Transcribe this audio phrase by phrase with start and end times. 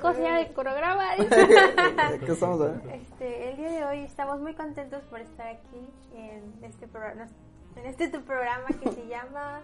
[0.00, 1.04] Cocina del programa.
[1.16, 2.90] ¿Qué estamos hablando?
[2.92, 7.28] Este, el día de hoy estamos muy contentos por estar aquí en este programa,
[7.76, 9.60] en este tu programa que se llama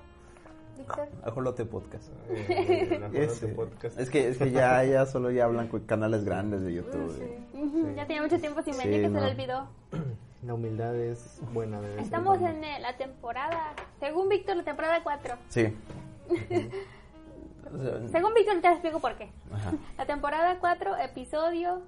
[0.76, 1.08] Víctor.
[1.24, 2.10] Ajolote Podcast.
[2.28, 3.48] Eh, Ajolote Ese.
[3.48, 3.98] Podcast.
[3.98, 7.14] Es que, es que ya, ya solo ya hablan con canales grandes de YouTube.
[7.18, 7.58] Sí.
[7.58, 9.20] Ujú, Ya tenía mucho tiempo sin Sí, venir que no.
[9.20, 9.68] se le olvidó.
[10.42, 11.80] La humildad es buena.
[11.98, 15.34] Estamos en eh, la temporada, según Víctor, la temporada 4.
[15.48, 15.74] Sí.
[18.10, 19.30] Según Víctor, te explico por qué.
[19.52, 19.72] Ajá.
[19.98, 21.82] La temporada 4, episodio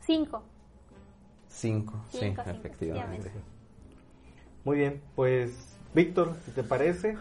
[0.00, 0.42] 5.
[1.48, 3.30] Cinco, sí, Cinco, cinco, efectivamente.
[4.64, 7.16] Muy bien, pues Víctor, si te parece,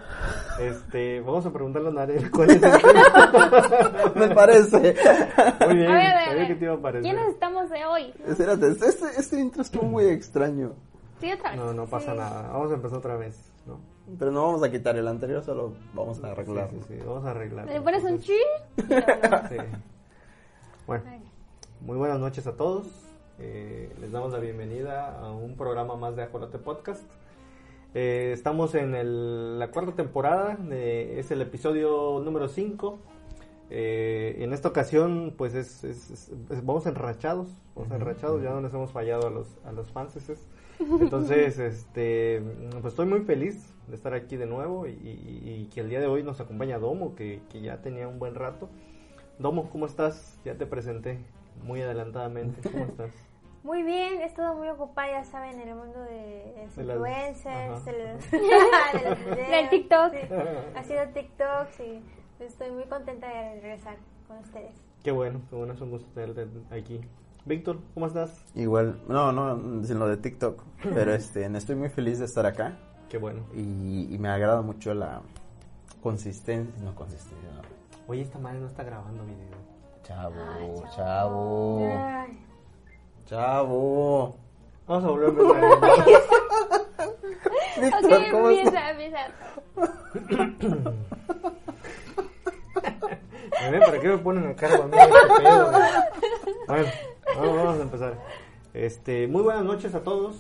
[0.59, 4.12] este, vamos a preguntarle a Narel cuál es el tema.
[4.16, 4.95] Me parece.
[5.67, 6.47] Muy bien, A ver, a ver, a sabía ver.
[6.47, 7.03] que te iba a parecer.
[7.14, 8.14] ¿Quiénes estamos de hoy?
[8.28, 10.73] Espérate, este, este intro estuvo muy extraño.
[11.22, 11.59] Sí, otra vez.
[11.59, 12.17] No, no pasa Sí.
[12.17, 12.50] nada.
[12.52, 13.80] Vamos a empezar otra vez, ¿no?
[14.20, 16.70] Pero no vamos a quitar el anterior, solo vamos a arreglar.
[16.70, 17.66] Sí, sí, sí, vamos a arreglar.
[17.67, 18.34] ¿Le pones un chi?
[18.78, 19.58] Sí.
[20.86, 21.03] Bueno,
[21.81, 22.88] muy buenas noches a todos.
[23.39, 27.02] Eh, les damos la bienvenida a un programa más de Ajolote Podcast.
[27.95, 33.00] Eh, estamos en el- la cuarta temporada, de- es el episodio número 5.
[33.67, 38.72] en esta ocasión, pues es, es- es- es- vamos enrachados, vamos enrachados, ya no les
[38.72, 40.47] hemos fallado a los, a los fanses.
[40.80, 42.42] Entonces, este,
[42.81, 46.00] pues estoy muy feliz de estar aquí de nuevo y, y- y que el día
[46.00, 48.70] de hoy nos acompaña Domo, que, que ya tenía un buen rato.
[49.40, 50.40] Domo, ¿cómo estás?
[50.46, 51.20] Ya te presenté
[51.64, 52.68] muy adelantadamente.
[52.70, 53.12] ¿Cómo estás?
[53.64, 56.98] Muy bien, he estado muy ocupada, ya saben, en el mundo de los De las-
[56.98, 58.31] influencers.
[59.50, 60.12] Del TikTok.
[60.12, 60.19] Sí,
[60.75, 62.02] haciendo TikTok, sí.
[62.40, 63.97] Estoy muy contenta de regresar
[64.28, 64.74] con ustedes.
[65.03, 67.02] Qué bueno, qué bueno, es un gusto tenerte aquí.
[67.45, 68.44] Víctor, ¿cómo estás?
[68.56, 70.63] Igual, no, no, sin lo de TikTok,
[70.95, 72.73] pero este, estoy muy feliz de estar acá
[73.07, 73.41] Qué bueno.
[73.53, 75.22] y, y me agrada mucho la
[76.01, 77.61] consistencia, no consistencia, no.
[78.07, 79.55] Oye, esta madre no está grabando video.
[80.03, 82.39] Chavo, chavo, Ay,
[83.25, 84.35] chavo.
[84.88, 85.61] Vamos a volver a empezar.
[87.81, 88.91] Víctor, ok, ¿cómo empieza, estás?
[88.91, 89.28] empieza.
[93.85, 94.97] ¿Para qué me ponen a cargo a mí?
[96.67, 96.85] Bueno,
[97.38, 98.19] vamos, vamos a empezar.
[98.74, 100.36] Este, muy buenas noches a todos.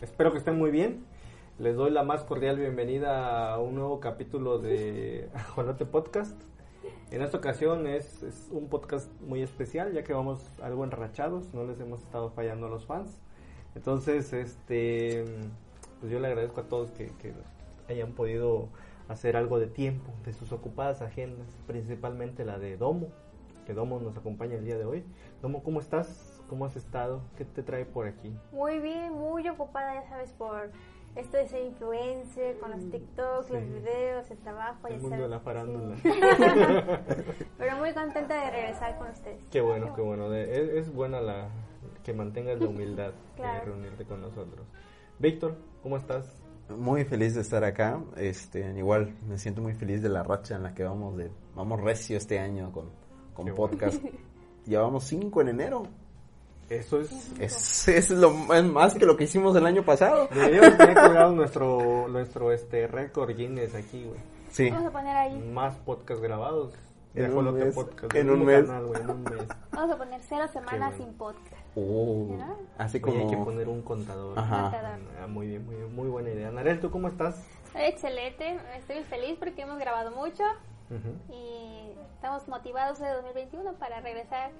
[0.00, 1.04] Espero que estén muy bien.
[1.58, 6.40] Les doy la más cordial bienvenida a un nuevo capítulo de Ajolote Podcast.
[7.10, 11.64] En esta ocasión es, es un podcast muy especial, ya que vamos algo enrachados, no
[11.64, 13.20] les hemos estado fallando a los fans.
[13.74, 15.24] Entonces, este,
[16.00, 17.32] pues yo le agradezco a todos que, que
[17.88, 18.68] hayan podido
[19.08, 23.08] hacer algo de tiempo de sus ocupadas agendas, principalmente la de Domo,
[23.64, 25.04] que Domo nos acompaña el día de hoy.
[25.42, 26.42] Domo, ¿cómo estás?
[26.48, 27.22] ¿Cómo has estado?
[27.36, 28.36] ¿Qué te trae por aquí?
[28.52, 30.70] Muy bien, muy ocupada, ya sabes, por
[31.16, 33.68] esto de ser influencer, con los TikToks, los Sí.
[33.68, 35.96] videos, el trabajo, El ya mundo de sabes, la farándula.
[35.96, 36.08] sí.
[37.58, 39.44] Pero muy contenta de regresar con ustedes.
[39.50, 40.28] Qué bueno, qué bueno.
[40.28, 40.42] De-
[40.78, 41.48] es, es buena la
[42.02, 43.60] que mantengas la humildad Claro.
[43.60, 44.66] de reunirte con nosotros.
[45.18, 46.40] Víctor, ¿cómo estás?
[46.68, 48.00] Muy feliz de estar acá.
[48.16, 51.80] Este, igual me siento muy feliz de la racha en la que vamos de vamos
[51.80, 52.90] recio este año con,
[53.34, 53.70] con Qué bueno.
[53.70, 54.02] podcast.
[54.66, 55.86] Llevamos cinco en enero.
[56.70, 57.10] Eso es...
[57.38, 60.28] Es, es lo es más que lo que hicimos el año pasado.
[60.32, 64.20] Deberíamos tener colgado nuestro, nuestro este, récord Guinness aquí, güey.
[64.50, 64.70] Sí.
[64.70, 66.72] Vamos a poner ahí, Más podcast grabados.
[67.14, 68.66] En un mes, Podcast, en un mes.
[68.66, 69.46] canal, güey, en un mes.
[69.70, 71.04] vamos a poner cero semanas bueno.
[71.04, 71.54] sin podcast.
[71.76, 72.56] Oh, ¿Verdad?
[72.76, 74.36] así Oye, hay que como poner un contador.
[74.36, 74.98] Ajá.
[75.22, 76.50] Ah, muy bien, muy bien, muy buena idea.
[76.50, 77.40] Narel, ¿tú cómo estás?
[77.66, 80.42] Estoy excelente, estoy feliz porque hemos grabado mucho
[80.90, 81.32] Ujú.
[81.34, 84.50] y estamos motivados de 2021 para regresar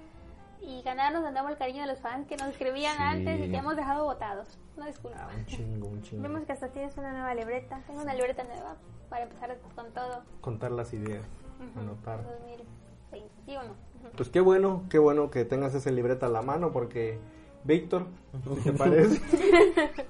[0.61, 3.03] y ganarnos de nuevo el cariño de los fans que nos escribían Sí.
[3.03, 4.57] antes y que hemos dejado votados.
[4.77, 5.27] No disculpa.
[5.37, 6.23] Un chingo, un chingo.
[6.23, 7.81] Vemos que hasta tienes una nueva libreta.
[7.87, 8.75] Tengo una libreta nueva
[9.09, 10.23] para empezar con todo.
[10.41, 11.25] Contar las ideas,
[11.71, 11.79] Ujú.
[11.79, 12.23] anotar.
[12.23, 13.63] 2021.
[13.63, 14.09] Ujú.
[14.17, 17.19] Pues qué bueno, qué bueno que tengas esa libreta a la mano porque
[17.63, 18.07] Víctor,
[18.55, 19.21] si te parece.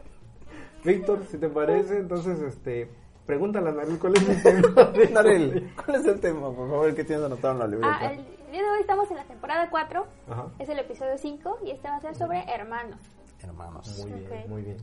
[0.83, 2.89] Víctor, si te parece, entonces este
[3.25, 6.41] pregúntale a Narel cuál es el tema de Narel, ¿cuál es el tema?
[6.53, 7.97] Por favor, ¿qué tienes anotado en la libreta?
[7.99, 10.05] Ah, el día de hoy estamos en la temporada 4.
[10.29, 10.47] Ajá.
[10.59, 12.99] Es el episodio 5 y este va a ser sobre hermanos.
[13.41, 13.97] Hermanos.
[13.99, 14.77] Muy bien, muy bien.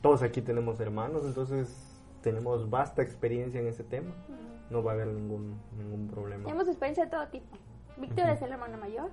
[0.00, 1.74] Todos aquí tenemos hermanos, entonces
[2.22, 4.14] tenemos vasta experiencia en ese tema.
[4.70, 6.44] no va a haber ningún, ningún problema.
[6.44, 7.56] Tenemos experiencia de todo tipo.
[7.96, 9.08] Víctor es el hermano mayor,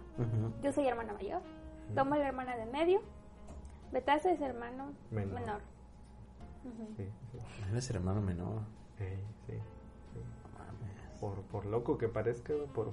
[0.63, 1.42] yo soy hermana mayor,
[1.94, 3.00] Toma es la hermana del medio,
[3.92, 5.33] Betasa es hermano Menor.
[5.39, 5.62] menor.
[6.98, 7.38] Sí, sí,
[7.72, 8.60] Eres hermano menor.
[8.98, 9.06] sí,
[9.48, 10.19] sí, sí.
[10.19, 11.19] No mames.
[11.19, 12.92] Por, por loco que parezca, por,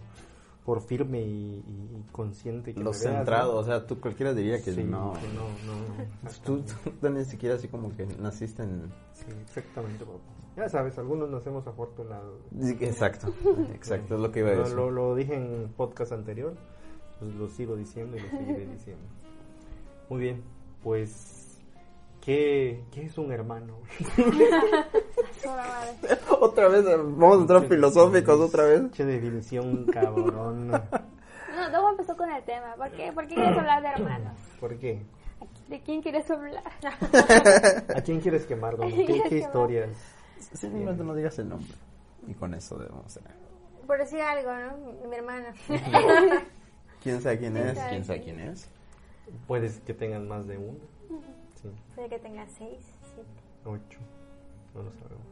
[0.64, 1.24] por firme y,
[1.66, 3.58] y- y consciente que Lo me veas, centrado, ¿no?
[3.60, 5.12] o sea, tú cualquiera diría que Sí, no.
[5.14, 6.30] que no, no.
[6.44, 6.62] Tú,
[7.00, 8.90] tú ni siquiera así como que naciste en...
[9.12, 10.18] Sí, exactamente, papá.
[10.56, 12.40] Ya sabes, algunos nacemos afortunados.
[12.60, 13.32] Sí, Exacto,
[13.74, 14.76] exacto, es lo que iba a Lo, decir.
[14.76, 16.54] lo, lo dije en podcast anterior,
[17.20, 19.04] pues lo sigo diciendo y lo seguiré diciendo.
[20.10, 20.42] Muy bien,
[20.82, 21.47] pues,
[22.28, 23.78] ¿qué, qué es un hermano?
[26.40, 28.82] Otra vez, vamos a entrar filosóficos otra vez.
[28.94, 30.70] Qué definición, cabrón.
[31.58, 32.76] No, luego empezó con el tema.
[32.76, 33.10] ¿Por qué?
[33.10, 34.38] ¿Por qué quieres hablar de hermanos?
[34.60, 35.02] ¿Por qué?
[35.66, 36.62] ¿De quién quieres hablar?
[37.96, 39.32] ¿A quién quieres quemar, quién ¿Qué, qué quemar?
[39.32, 39.90] historias?
[40.52, 41.72] Simplemente no digas el nombre.
[42.28, 43.24] Y con eso debemos hacer.
[43.88, 45.08] Por decir algo, ¿no?
[45.08, 45.52] Mi hermana.
[47.02, 47.76] ¿Quién sabe quién es?
[47.76, 48.70] sabe ¿Quién sabe quién quién es?
[49.48, 50.78] Puedes que tengan más de uno.
[51.62, 52.78] Sí, Puede que tenga seis,
[53.14, 53.28] siete.
[53.64, 53.98] ocho.
[54.74, 55.26] No lo sabemos.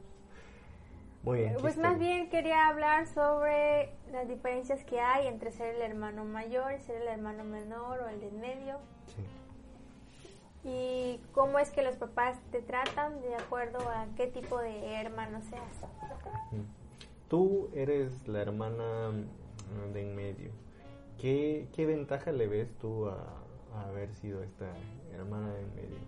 [1.22, 1.54] Muy bien.
[1.54, 6.24] ¿qué Pues más bien quería hablar sobre las diferencias que hay entre ser el hermano
[6.24, 8.78] mayor y ser el hermano menor o el del medio.
[9.06, 10.68] Sí.
[10.68, 15.40] Y cómo es que los papás te tratan de acuerdo a qué tipo de hermano
[15.42, 15.62] seas.
[17.28, 19.10] Tú eres la hermana
[19.92, 20.50] de en medio.
[21.20, 23.45] ¿Qué, qué ventaja le ves tú a
[23.84, 24.66] haber sido esta
[25.12, 25.98] hermana de en medio?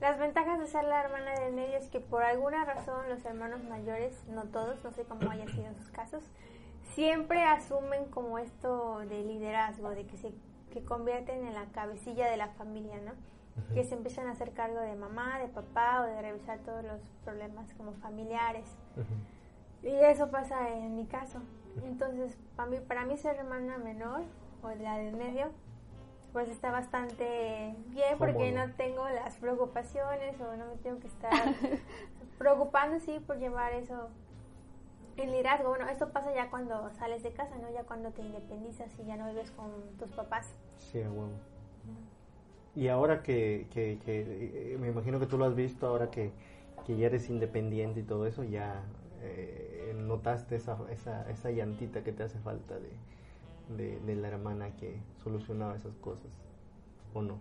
[0.00, 3.64] Las ventajas de ser la hermana del medio es que por alguna razón los hermanos
[3.64, 6.22] mayores, no todos, no sé cómo haya sido en sus casos,
[6.94, 10.32] siempre asumen como esto de liderazgo, de que se
[10.76, 13.12] que convierten en la cabecilla de la familia, ¿no?
[13.72, 17.00] Que se empiezan a hacer cargo de mamá, de papá o de revisar todos los
[17.24, 18.66] problemas como familiares.
[19.82, 21.40] Y eso pasa en mi caso.
[21.82, 24.24] Entonces, para mí, para mí ser hermana menor
[24.62, 25.50] o la del medio,
[26.36, 28.66] pues está bastante bien porque Cómodo.
[28.66, 31.32] no tengo las preocupaciones o no me tengo que estar
[32.38, 34.10] preocupando, sí, por llevar eso
[35.16, 35.70] el liderazgo.
[35.70, 37.72] Bueno, esto pasa ya cuando sales de casa, ¿no?
[37.72, 40.54] Ya cuando te independizas y ya no vives con tus papás.
[40.76, 41.30] Sí, a huevo.
[42.74, 46.32] Y ahora que, que, que, eh, me imagino que tú lo has visto, ahora que,
[46.86, 48.82] que ya eres independiente y todo eso, ya
[49.22, 52.90] eh, notaste esa, esa, esa llantita que te hace falta de,
[53.68, 56.30] de, de la hermana que solucionaba esas cosas,
[57.14, 57.38] ¿o no?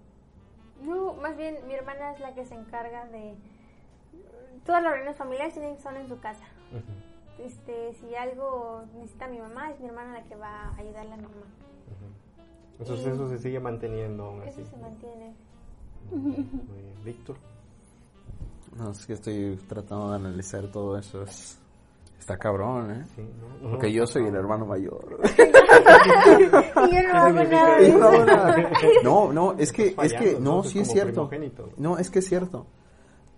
[0.83, 3.35] No, más bien mi hermana es la que se encarga de...
[4.65, 6.45] Todas las reuniones familiares tienen- son en su casa.
[7.39, 11.17] Este, si algo necesita mi mamá, es mi hermana la que va a ayudarle a
[11.17, 11.45] mi mamá.
[12.79, 14.61] Entonces eso se sigue manteniendo aún así.
[14.61, 15.33] Eso se mantiene.
[16.11, 16.49] Muy bien.
[16.67, 17.03] Muy bien.
[17.05, 17.37] Víctor.
[18.77, 21.23] No, es que estoy tratando de analizar todo eso.
[21.23, 21.57] Es...
[22.19, 23.05] Está cabrón, ¿eh?
[23.15, 23.69] Sí, ¿no?
[23.71, 25.19] Porque yo soy el hermano mayor.
[26.89, 28.71] Y yo no hago nada.
[29.03, 31.29] No, no, es que, es que, no, sí es cierto.
[31.77, 32.67] No, es que es cierto.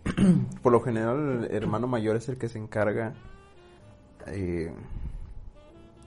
[0.61, 3.13] Por lo general, el hermano mayor es el que se encarga
[4.27, 4.73] eh,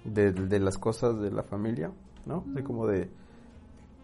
[0.04, 1.90] de, de las cosas de la familia,
[2.26, 2.44] ¿no?
[2.46, 3.10] De como de,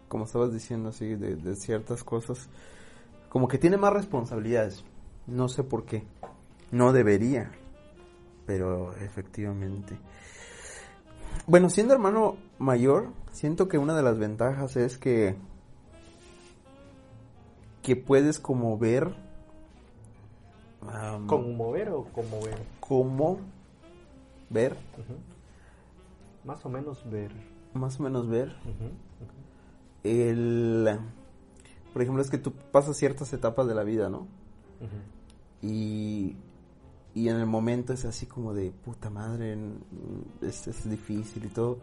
[0.07, 2.49] como estabas diciendo así, de, de ciertas cosas.
[3.29, 4.83] Como que tiene más responsabilidades.
[5.25, 6.03] No sé por qué.
[6.71, 7.51] No debería.
[8.47, 9.99] Pero efectivamente.
[11.45, 15.35] Bueno, siendo hermano mayor, siento que una de las ventajas es que
[17.83, 19.13] que puedes como ver
[20.91, 22.57] am, ¿Conmover o conmover?
[22.81, 23.39] cómo
[24.49, 24.75] ver.
[26.43, 27.31] Más o menos ver.
[27.73, 28.55] más o menos ver
[30.03, 30.99] el
[31.93, 34.27] por ejemplo es que tú pasas ciertas etapas de la vida, ¿no?
[35.61, 36.35] Y
[37.23, 39.57] y en el momento es así como de puta madre,
[40.41, 41.79] es, es difícil y todo.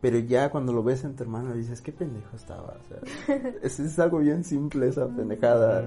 [0.00, 2.74] Pero ya cuando lo ves en tu hermano dices, qué pendejo estaba.
[2.80, 5.82] O sea, es, es algo bien simple esa pendejada.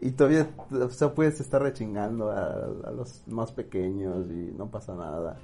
[0.00, 2.44] Y todavía, o sea, puedes estar rechingando a,
[2.84, 5.36] a los más pequeños y no pasa nada.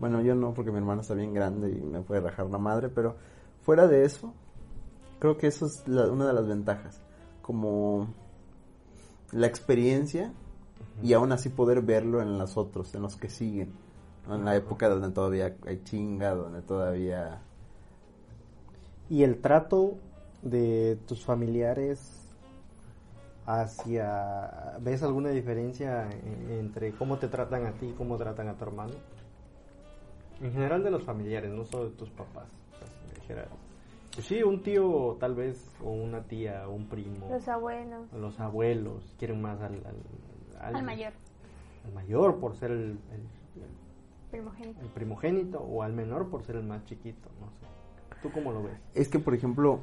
[0.00, 2.88] Bueno, yo no, porque mi hermano está bien grande y me puede rajar la madre,
[2.88, 3.16] pero
[3.60, 4.32] fuera de eso,
[5.18, 7.02] creo que eso es la- una de las ventajas.
[7.42, 8.08] Como
[9.32, 10.32] la experiencia
[11.02, 13.72] y aún así poder verlo en los otros, en los que siguen.
[14.28, 14.36] ¿no?
[14.36, 17.40] En la época donde todavía hay chinga, donde todavía...
[19.10, 19.94] Y el trato
[20.42, 22.26] de tus familiares
[23.46, 24.78] hacia...
[24.80, 28.64] ¿Ves alguna diferencia en- entre cómo te tratan a ti y cómo tratan a tu
[28.64, 28.94] hermano?
[30.40, 32.46] En general de los familiares, no solo de tus papás.
[33.16, 33.48] en general.
[34.14, 37.28] Pues sí, un tío tal vez, o una tía, o un primo.
[37.30, 38.12] Los abuelos.
[38.12, 39.96] los abuelos quieren más al, al,
[40.68, 41.12] Al mayor.
[41.84, 42.80] al mayor por ser el,
[43.12, 43.28] el-
[44.30, 44.80] primogénito.
[44.80, 47.66] el primogénito o al menor por ser el más chiquito, no sé.
[48.22, 48.78] ¿Tú cómo lo ves?
[48.94, 49.80] Es que, por ejemplo,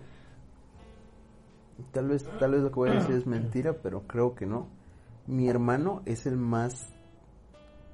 [1.91, 4.67] tal vez, tal vez lo que voy a decir es mentira, pero creo que no.
[5.27, 6.91] Mi hermano es el más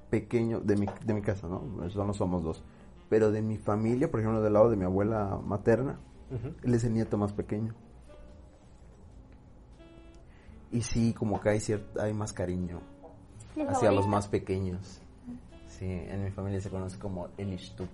[0.10, 1.90] pequeño de mi, de mi casa, ¿no?
[1.90, 2.64] Solo somos dos.
[3.10, 6.00] Pero de mi familia, por ejemplo, del lado de mi abuela materna,
[6.64, 7.74] él es el nieto más pequeño.
[10.72, 12.82] Y sí, como que hay, cier- hay más cariño
[13.56, 15.02] ¿Y el hacia los más pequeños.
[15.68, 17.88] Sí, en mi familia se conoce como el Ishtup.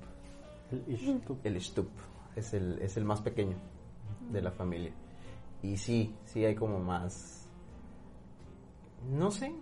[0.71, 1.45] El Ishtup.
[1.45, 1.89] El Stup
[2.35, 3.55] es el, es el más pequeño
[4.31, 4.91] de la familia.
[5.61, 7.47] Y sí, sí hay como más.
[9.11, 9.53] No sé.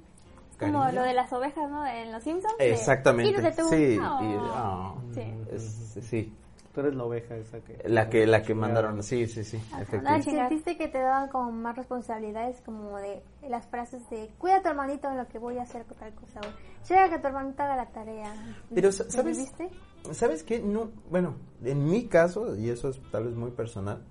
[0.60, 1.86] Como lo de las ovejas, ¿no?
[1.88, 2.53] En Los Simpsons.
[2.60, 3.51] Exactamente.
[3.70, 5.22] Sí, y- ah, Sí.
[5.51, 6.36] es- sí.
[6.74, 7.82] Tú eres la oveja esa que...
[7.86, 9.04] La que, la que mandaron.
[9.04, 9.58] Sí, sí, sí.
[9.72, 10.32] Ajá, efectivamente.
[10.32, 14.70] ¿Sentiste que te daban como más responsabilidades, como de las frases de cuida a tu
[14.70, 16.40] hermanito en lo que voy a hacer con tal cosa?
[16.40, 18.34] O llega que tu hermanito haga la tarea.
[18.74, 19.38] Pero, ¿Lo ¿sabes?
[19.38, 19.70] viviste?
[20.12, 20.60] ¿Sabes qué?
[20.60, 24.04] No, bueno, en mi caso, y eso es tal vez muy personal,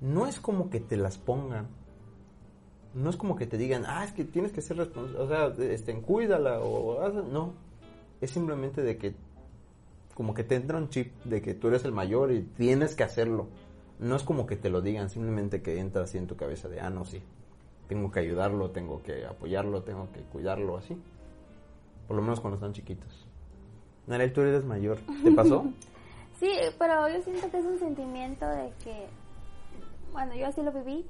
[0.00, 1.68] no es como que te las pongan.
[2.92, 5.64] No es como que te digan, ah, es que tienes que ser responsable, o sea,
[5.64, 7.24] este, cuídala o haz-".
[7.24, 7.54] no.
[8.20, 9.16] Es simplemente de que,
[10.14, 13.02] como que te entra un chip de que tú eres el mayor y tienes que
[13.02, 13.48] hacerlo.
[13.98, 16.80] No es como que te lo digan, simplemente que entra así en tu cabeza de,
[16.80, 17.22] ah, no, sí,
[17.88, 20.96] tengo que ayudarlo, tengo que apoyarlo, tengo que cuidarlo, así.
[22.06, 23.26] Por lo menos cuando están chiquitos.
[24.06, 24.98] Narel, tú eres mayor.
[25.22, 25.66] ¿Te pasó?
[26.40, 29.06] Sí, pero yo siento que es un sentimiento de que,
[30.12, 31.06] bueno, yo así lo viví,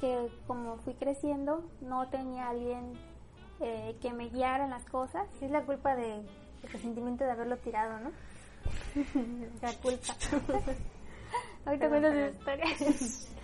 [0.00, 2.92] que como fui creciendo, no tenía alguien
[3.60, 5.26] eh, que me guiara en las cosas.
[5.38, 6.22] Sí, es la culpa de,
[6.62, 8.12] del resentimiento de haberlo tirado, ¿no?
[9.62, 10.14] la culpa.
[11.66, 12.64] Ahorita cuento esa historia.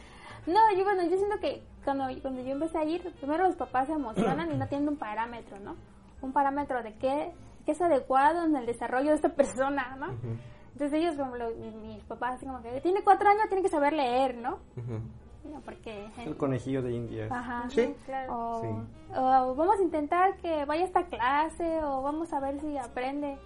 [0.47, 3.87] No, yo bueno, yo siento que cuando, cuando yo empecé a ir, primero los papás
[3.87, 5.75] se emocionan y no tienen un parámetro, ¿no?
[6.21, 7.33] Un parámetro de qué,
[7.65, 10.09] qué es adecuado en el desarrollo de esta persona, ¿no?
[10.73, 13.95] Entonces ellos, como lo- mis papás, así como que tiene cuatro años, tiene que saber
[13.95, 14.59] leer, ¿no?
[15.65, 16.11] Porque...
[16.19, 17.27] El conejillo de India.
[17.31, 17.65] Ajá.
[17.71, 17.95] Sí.
[18.05, 18.37] Claro.
[18.37, 18.69] O, Sí.
[19.17, 23.39] o vamos a intentar que vaya a esta clase o vamos a ver si aprende,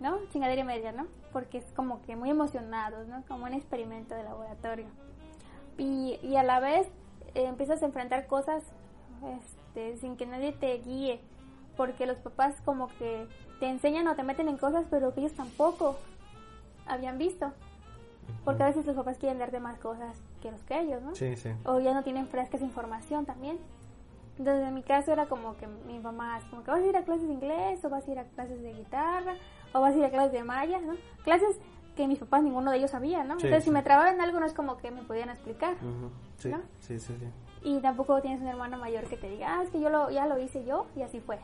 [0.00, 0.18] ¿no?
[0.32, 1.06] Chingadera y media, ¿no?
[1.32, 3.22] Porque es como que muy emocionados, ¿no?
[3.28, 4.86] Como un experimento de laboratorio.
[5.78, 6.86] Y, y a la vez
[7.34, 8.62] eh, empiezas a enfrentar cosas
[9.24, 11.20] este, sin que nadie te guíe,
[11.76, 13.26] porque los papás como que
[13.60, 15.96] te enseñan o te meten en cosas, pero que ellos tampoco
[16.86, 17.52] habían visto.
[18.44, 21.14] Porque a veces los papás quieren darte más cosas que los que ellos, ¿no?
[21.14, 21.50] Sí, sí.
[21.64, 23.58] o ya no tienen fresca esa información también.
[24.38, 27.04] Entonces en mi caso era como que mi mamá, como que vas a ir a
[27.04, 29.34] clases de inglés, o vas a ir a clases de guitarra,
[29.74, 30.94] o vas a ir a clases de maya, ¿no?
[31.24, 31.58] Clases
[31.96, 33.38] que mis papás ninguno de ellos sabía, ¿no?
[33.38, 33.70] Sí, Entonces sí.
[33.70, 35.76] si me trababa en algo no es como que me podían explicar.
[36.38, 36.60] Sí, ¿No?
[36.80, 37.28] sí, sí, sí.
[37.62, 40.26] Y tampoco tienes un hermano mayor que te diga, ah, es que yo lo, ya
[40.26, 41.38] lo hice yo y así fue.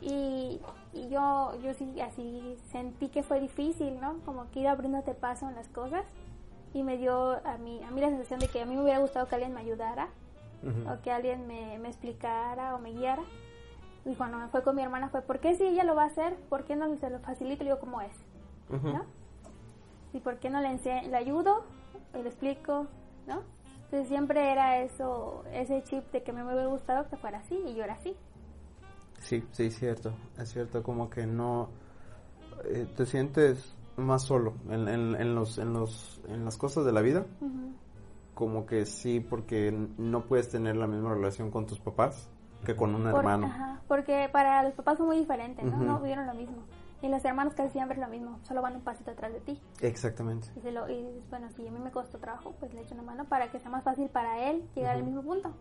[0.00, 0.60] Y,
[0.92, 4.18] y yo, yo sí así sentí que fue difícil, ¿no?
[4.24, 6.04] Como que ir abriéndote paso en las cosas.
[6.74, 8.98] Y me dio a mí, a mí la sensación de que a mí me hubiera
[9.00, 10.08] gustado que alguien me ayudara
[10.92, 13.22] o que alguien me, me explicara o me guiara.
[14.08, 16.06] Y cuando me fue con mi hermana fue, ¿por qué si ella lo va a
[16.06, 16.34] hacer?
[16.48, 17.62] ¿Por qué no se lo facilito?
[17.62, 18.16] Yo, ¿cómo es?
[20.14, 20.74] ¿Y por qué no le,
[21.08, 21.62] le ayudo?
[22.14, 22.86] Le explico,
[23.26, 23.42] ¿no?
[23.84, 27.74] Entonces siempre era eso, ese chip de que me hubiera gustado que fuera así y
[27.74, 28.16] yo era así.
[29.20, 30.14] Sí, sí, es cierto.
[30.38, 31.68] Es cierto, como que no.
[32.64, 36.92] eh, te sientes más solo en, en, en los, en, los, en las cosas de
[36.92, 37.26] la vida.
[38.34, 42.30] Como que sí, porque no puedes tener la misma relación con tus papás
[42.64, 43.46] que con un Por- hermano.
[43.46, 45.76] ajá, porque para los papás fue muy diferente, ¿no?
[45.76, 45.84] Ujú.
[45.84, 46.56] No vivieron lo mismo.
[47.00, 49.60] Y los hermanos casi siempre es lo mismo, solo van un pasito atrás de ti.
[49.80, 50.48] Exactamente.
[50.56, 52.94] Y, se lo, y dices, bueno, si a mí me costó trabajo, pues le echo
[52.94, 55.52] una mano para que sea más fácil para él llegar al mismo punto.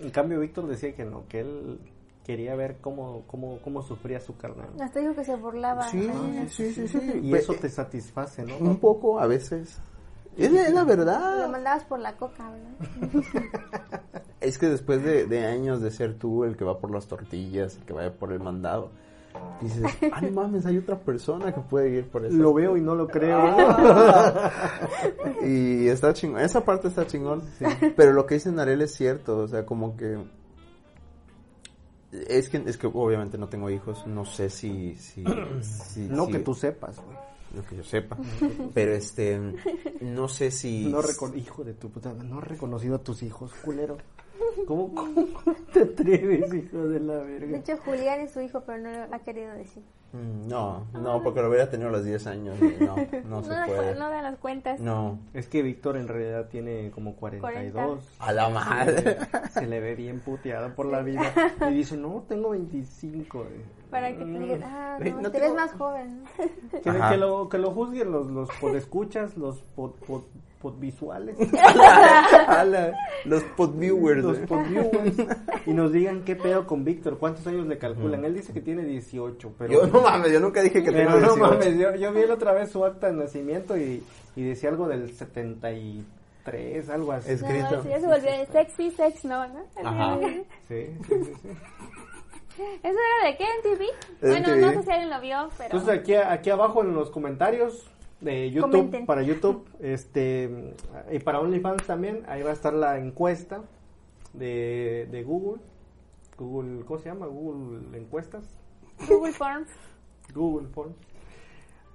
[0.00, 1.80] En cambio, Víctor decía que no, que él
[2.24, 4.68] quería ver cómo, cómo, cómo sufría su carnal.
[4.80, 5.84] Hasta dijo que se burlaba.
[5.88, 6.48] Sí, ¿no?
[6.50, 6.98] sí, sí, sí.
[7.22, 8.56] Y Pe- eso te satisface, ¿no?
[8.58, 9.80] Un poco a veces.
[10.36, 11.48] Es la, es la Lo verdad.
[11.50, 14.22] mandabas por la coca, ¿verdad?
[14.40, 17.76] Es que después de, de años de ser tú el que va por las tortillas,
[17.78, 18.90] el que vaya por el mandado,
[19.62, 22.36] dices, ah, no mames, hay otra persona que puede ir por eso.
[22.36, 23.40] Lo veo y no lo creo.
[25.46, 27.42] Y está chingón, esa parte está chingón.
[27.96, 30.18] Pero lo que dice Narel es cierto, o sea, como que...
[32.12, 34.94] Es que, es que obviamente no tengo hijos, no sé si...
[34.96, 35.24] si,
[35.62, 37.16] si- no si- que tú sepas, güey.
[37.54, 38.16] No que yo sepa.
[38.74, 39.40] Pero este,
[40.00, 40.86] no sé si...
[40.86, 41.00] No
[41.36, 43.98] hijo de tu puta, no has reconocido a tus hijos, culero.
[44.66, 45.26] ¿Cómo, cómo
[45.72, 47.58] te atreves, hijo de la De verga?
[47.58, 49.82] hecho, Julián es su hijo, pero no lo ha querido decir.
[50.12, 52.56] Mm, No, no, porque lo hubiera tenido a los 10 años.
[52.60, 52.96] y No,
[53.28, 53.94] no se da- puede.
[53.96, 54.78] no dan las cuentas.
[54.80, 58.00] No, Es que Víctor en realidad tiene como 42.
[58.20, 59.16] a la madre.
[59.50, 61.32] Se le ve bien puteado por la vida.
[61.70, 63.42] Y dice, no, tengo 25.
[63.42, 63.46] eh.
[63.90, 66.22] Para que te digan, ah, no, no te tengo- ves más joven.
[66.84, 67.10] ¿no?
[67.10, 70.22] Que, lo, que lo juzguen los, los podescuchas, los pod, pod,
[70.64, 71.36] podvisuales,
[73.26, 74.24] los podviewers.
[74.24, 75.14] los podviewers,
[75.66, 78.24] y nos digan qué pedo con Víctor, cuántos años le calculan.
[78.24, 79.72] Él dice que tiene 18, pero...
[79.74, 81.36] Yo no mames, yo nunca dije que no 18.
[81.36, 84.02] mames, yo, yo vi la otra vez su acta de nacimiento y,
[84.36, 87.32] y decía algo del 73, algo así.
[87.32, 87.82] Es- No, Escrito.
[87.82, 89.42] sí, ya se volvió de sexy, sex no,
[89.84, 90.18] Ajá.
[90.66, 91.48] Sí, sí, sí, sí.
[92.82, 93.44] ¿Eso era de qué?
[93.44, 93.86] ¿En TV?
[94.22, 94.60] Bueno, MTV.
[94.60, 95.76] no sé si alguien lo vio, pero...
[95.76, 97.90] Entonces aquí, aquí abajo en los comentarios
[98.24, 99.06] de YouTube, Comenten.
[99.06, 100.74] para YouTube, este
[101.12, 103.62] y para OnlyFans también, ahí va a estar la encuesta
[104.32, 105.60] de, de Google.
[106.38, 107.26] Google, ¿cómo se llama?
[107.26, 108.44] Google encuestas.
[109.08, 109.68] Google Forms.
[110.34, 110.96] Google Forms.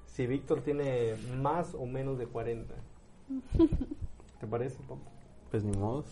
[0.06, 2.74] Si Víctor tiene más o menos de 40.
[4.40, 5.00] ¿Te parece, Pop?
[5.52, 6.04] Pues ni modo.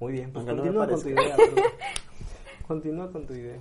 [0.00, 1.36] Muy bien, pues Aunque no continúa con tu idea.
[2.66, 3.58] Continúa con tu idea.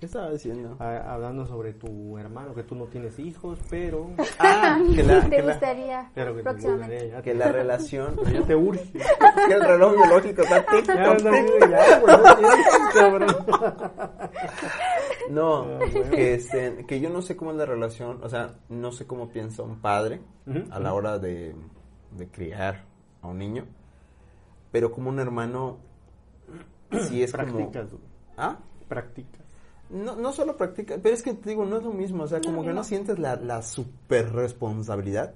[0.00, 0.76] ¿Qué estaba diciendo?
[0.80, 4.10] Ah, hablando sobre tu hermano, que tú no tienes hijos, pero...
[4.38, 8.16] Ah, que la, ¿Te que la, gustaría pero que te gustaría, ya que la relación.
[8.32, 8.90] Ya te urge.
[9.46, 11.70] que el reloj biológico está tic, Ya, no, tic.
[11.70, 13.26] ya, güey, no.
[15.28, 16.10] No, bueno.
[16.10, 19.28] que, este, que yo no sé cómo es la relación, o sea, no sé cómo
[19.28, 20.22] piensa un padre
[20.70, 21.54] a la hora de,
[22.16, 22.86] de criar
[23.20, 23.66] a un niño,
[24.72, 25.76] pero como un hermano,
[27.06, 27.44] sí es como...
[27.52, 28.02] Practicas, güey,
[28.38, 28.56] ¿Ah?
[28.88, 29.49] practicas.
[29.90, 32.40] No, no solo practica, pero es que te digo, no es lo mismo, o sea,
[32.40, 35.34] como que no sientes la, la super responsabilidad,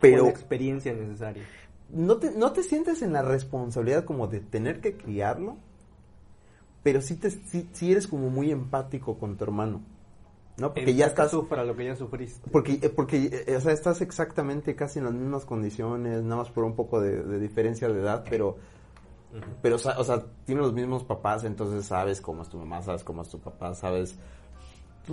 [0.00, 0.24] Pero...
[0.24, 1.42] la experiencia necesaria.
[1.90, 5.56] no te, no te sientes en la responsabilidad como de tener que criarlo,
[6.84, 9.82] pero sí, te, sí, sí eres como muy empático con tu hermano,
[10.56, 10.72] ¿no?
[10.72, 11.32] Porque ya estás...
[11.32, 12.48] sufra lo que ya sufriste.
[12.50, 16.50] Porque, eh, porque eh, o sea, estás exactamente casi en las mismas condiciones, nada más
[16.50, 18.56] por un poco de, de diferencia de edad, pero,
[19.62, 22.82] pero o sea, o sea, tienes los mismos papás, entonces sabes cómo es tu mamá,
[22.82, 24.18] sabes cómo es tu papá, sabes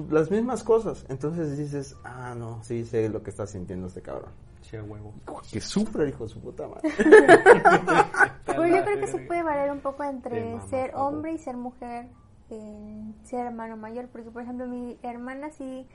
[0.09, 1.05] las mismas cosas.
[1.09, 4.31] Entonces dices, ah, no, sí sé lo que está sintiendo este cabrón.
[4.61, 5.13] Che huevo.
[5.51, 6.89] Que sufre, hijo de su puta madre.
[8.55, 12.07] Pues yo creo que se puede variar un poco entre ser hombre y ser mujer,
[12.51, 15.87] en ser hermano mayor, porque por ejemplo mi hermana sí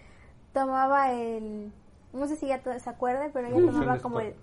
[0.53, 1.71] tomaba el,
[2.13, 4.35] no sé si ya todos se acuerdan, pero ella tomaba como el,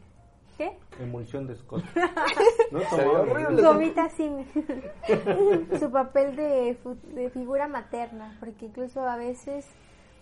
[0.57, 0.77] ¿qué?
[0.99, 1.83] Emulsión de Scott.
[2.71, 3.61] No.
[3.61, 4.09] Gomita
[5.79, 9.67] su papel de, figura materna, porque incluso a veces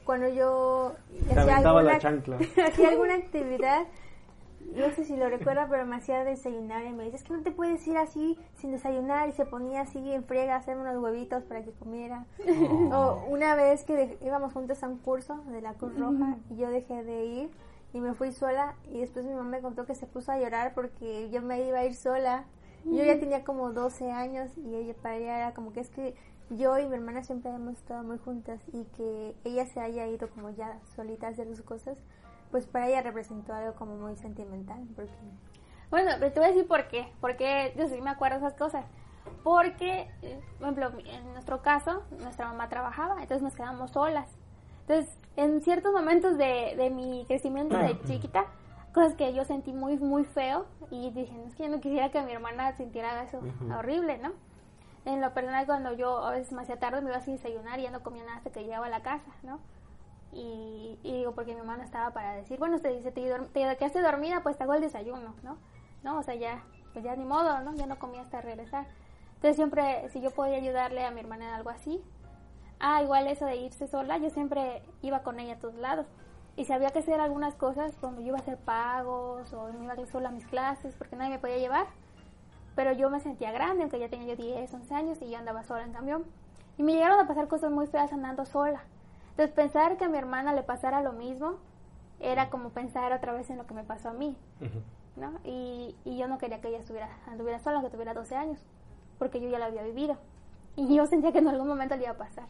[0.06, 0.94] cuando yo
[1.34, 2.38] la chancla.
[2.68, 3.86] hacía alguna actividad,
[4.76, 7.42] no sé si lo recuerda, pero me hacía desayunar y me dice, es que no
[7.42, 11.02] te puedes ir así sin desayunar y se ponía así en friega a hacerme unos
[11.02, 12.26] huevitos para que comiera.
[12.92, 16.58] O una vez que de- íbamos juntos a un curso de la Cruz Roja y
[16.58, 17.50] yo dejé de ir
[17.94, 20.74] y me fui sola y después mi mamá me contó que se puso a llorar
[20.74, 22.46] porque yo me iba a ir sola.
[22.86, 26.16] Yo ya tenía como 12 años y ella para ella era como que es que
[26.50, 30.30] yo y mi hermana siempre hemos estado muy juntas y que ella se haya ido
[30.30, 31.98] como ya solita a hacer sus cosas,
[32.52, 34.86] pues para ella representó algo como muy sentimental.
[34.98, 35.12] Porque
[35.90, 37.08] Bueno, pero te voy a decir por qué.
[37.22, 38.86] Porque yo sí me acuerdo de esas cosas.
[39.44, 44.30] Porque, eh, por ejemplo, en nuestro caso, nuestra mamá trabajaba, entonces nos quedamos solas.
[44.88, 48.46] Entonces, en ciertos momentos de, de mi crecimiento de chiquita,
[48.94, 52.22] cosas que yo sentí muy, muy feo y dije, es que yo no quisiera que
[52.22, 53.40] mi hermana sintiera eso
[53.78, 54.32] horrible, ¿no?
[55.06, 57.84] En lo personal, cuando yo a veces me hacía tarde, me iba sin desayunar y
[57.84, 59.60] ya no comía nada hasta que llegaba a la casa, ¿no?
[60.32, 63.22] Y, y digo, porque mi mamá no estaba para decir, bueno, te dice, te,
[63.54, 65.58] te quedaste dormida, pues te hago el desayuno, ¿no?
[66.04, 66.20] ¿No?
[66.20, 67.74] O sea, ya, pues ya ni modo, ¿no?
[67.76, 68.88] Ya no comía hasta regresar.
[69.36, 72.02] Entonces siempre, si yo podía ayudarle a mi hermana en algo así,
[72.84, 76.06] ah, igual eso de irse sola, yo siempre iba con ella a todos lados.
[76.58, 79.86] Y si había que hacer algunas cosas, como yo iba a hacer pagos o me
[79.86, 81.88] iba sola a mis clases porque nadie me podía llevar,
[82.76, 85.64] pero yo me sentía grande, aunque ya tenía yo 10, 11 años y yo andaba
[85.64, 86.26] sola en camión.
[86.78, 88.84] Y me llegaron a pasar cosas muy feas andando sola.
[89.32, 91.56] Entonces pensar que a mi hermana le pasara lo mismo
[92.20, 94.36] era como pensar otra vez en lo que me pasó a mí.
[95.16, 95.40] ¿no?
[95.44, 98.60] Y, y yo no quería que ella estuviera, anduviera sola, aunque tuviera 12 años,
[99.20, 100.18] porque yo ya la había vivido.
[100.76, 102.46] Y yo sentía que en algún momento le iba a pasar.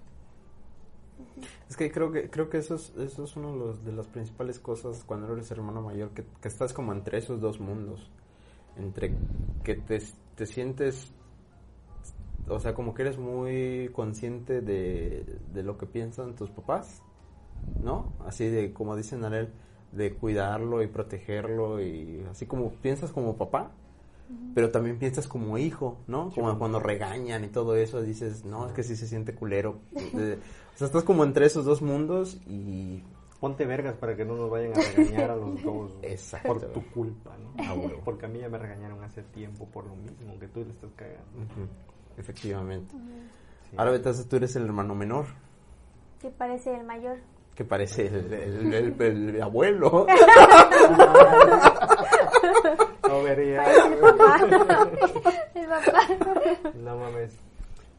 [1.70, 5.04] Es que creo que creo que eso es, eso es uno de, las principales cosas
[5.06, 8.12] cuando eres hermano mayor, que, que estás como entre esos dos mundos.
[8.76, 9.16] Entre
[9.64, 10.02] que te,
[10.36, 11.12] te sientes,
[12.48, 17.02] o sea, como que eres muy consciente de, de lo que piensan tus papás,
[17.82, 18.14] ¿no?
[18.26, 19.54] Así de, como dicen Arel,
[19.92, 23.72] de cuidarlo y protegerlo y así como piensas como papá,
[24.56, 26.32] pero también piensas como hijo, ¿no?
[26.32, 29.80] Como cuando regañan y todo eso, dices, no, es que sí se siente culero.
[29.96, 30.40] Eh,
[30.74, 33.04] o sea, estás como entre esos dos mundos y...
[33.40, 35.92] Ponte vergas para que no nos vayan a regañar a los dos.
[36.02, 36.48] Exacto.
[36.48, 37.54] Por tu culpa, ¿no?
[38.06, 40.90] Porque a mí ya me regañaron hace tiempo por lo mismo que tú le estás
[40.96, 41.22] cagando.
[42.18, 42.96] Efectivamente.
[43.70, 43.76] Sí.
[43.78, 45.26] Ahora entonces tú eres el hermano menor,
[46.22, 47.18] Que parece el mayor.
[47.54, 50.08] que parece el, el- el- el abuelo.
[53.14, 53.64] No vería.
[55.56, 56.02] El papá.
[56.76, 57.38] No mames.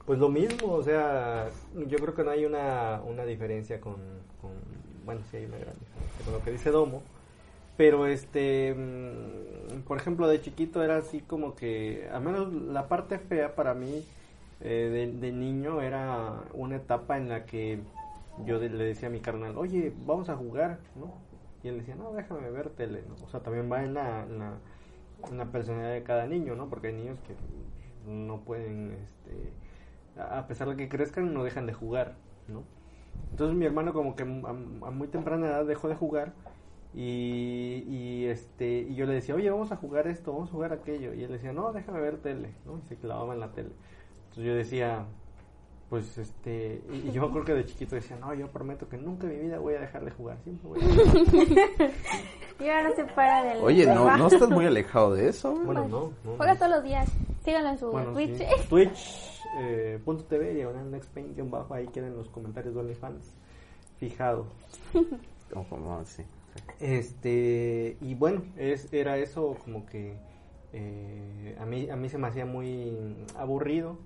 [0.06, 1.48] Pues lo mismo, o sea,
[1.86, 3.94] yo creo que no hay una, una diferencia con,
[4.40, 4.50] con-
[5.06, 7.02] Bueno, sí hay una gran diferencia con lo que dice Domo.
[7.76, 8.74] Pero este.
[8.74, 12.08] mm, Por ejemplo, de chiquito era así como que.
[12.12, 14.04] Al menos la parte fea para mí
[14.60, 17.78] eh, de, de niño era una etapa en la que
[18.44, 21.14] yo de- le decía a mi carnal, oye, vamos a jugar, ¿no?
[21.62, 23.14] Y él decía, no, déjame ver tele, ¿no?
[23.24, 24.52] O sea, también va en la, en la,
[25.30, 26.68] en la personalidad de cada niño, ¿no?
[26.68, 27.34] Porque hay niños que
[28.10, 29.52] no pueden, este,
[30.16, 32.16] a a pesar de que crezcan, no dejan de jugar,
[32.48, 32.64] ¿no?
[33.30, 36.34] Entonces mi hermano como que a, a muy temprana edad dejó de jugar
[36.92, 40.72] y, y, este y yo le decía, oye, vamos a jugar esto, vamos a jugar
[40.72, 41.14] aquello.
[41.14, 42.78] Y él decía, no, déjame ver tele, ¿no?
[42.78, 43.70] Y se clavaba en la tele.
[44.24, 45.06] Entonces yo decía,
[45.94, 49.28] pues este, y, y yo creo que de chiquito decía, no, yo prometo que nunca
[49.28, 51.90] en mi vida voy a dejar de jugar, siempre voy a jugar.
[52.60, 53.62] Y ahora se para del.
[53.62, 55.54] Oye, no, no estás muy alejado de eso.
[55.54, 56.36] Bueno, no, no.
[56.36, 57.08] Juega todos los días.
[57.44, 58.38] Síganlo en su Bueno, Twitch.
[58.38, 58.44] sí.
[58.68, 63.34] Twitch, eh, punto TV, diagonal nextpaint, bajo, ahí queden los comentarios de OnlyFans.
[63.98, 64.46] Fijado.
[65.52, 66.24] Como, sí.
[66.80, 70.16] Este, y bueno, es, era eso como que
[70.72, 73.96] eh, a, mí, a mí se me hacía muy aburrido.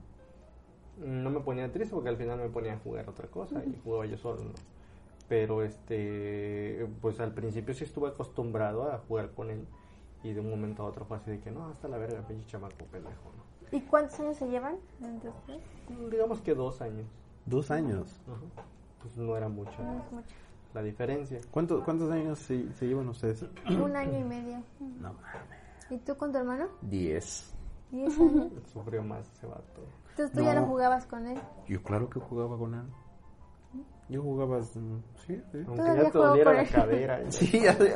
[0.98, 4.06] No me ponía triste porque al final me ponía a jugar otra cosa y jugaba
[4.06, 4.50] yo solo, ¿no?
[5.28, 9.66] Pero este, pues al principio sí estuve acostumbrado a jugar con él
[10.22, 12.46] y de un momento a otro fue así de que no, hasta la verga, pinche
[12.46, 13.76] chamaco pendejo, ¿no?
[13.76, 14.76] ¿Y cuántos años se llevan?
[15.02, 15.62] entre ustedes?
[16.10, 17.06] Digamos que dos años.
[17.44, 18.16] Dos años.
[19.02, 20.34] Pues no era mucho No es mucho.
[20.74, 21.40] la diferencia.
[21.50, 23.44] ¿Cuánto- ¿Cuántos años se, se llevan ustedes?
[23.68, 24.62] Un año y medio.
[24.80, 25.58] No mames.
[25.90, 26.66] ¿Y tú con tu hermano?
[26.80, 27.54] Diez.
[27.90, 28.50] Diez años.
[28.72, 29.82] Sufrió más ese vato.
[30.18, 30.62] Entonces tú ya No.
[30.62, 31.38] no jugabas con él.
[31.68, 32.82] Yo claro que jugaba con él.
[34.08, 35.58] Yo jugaba, mm, sí, sí.
[35.66, 36.68] Aunque Todavía ya te doliera la él.
[36.70, 37.22] cadera.
[37.22, 37.94] y- Sí, ya sé.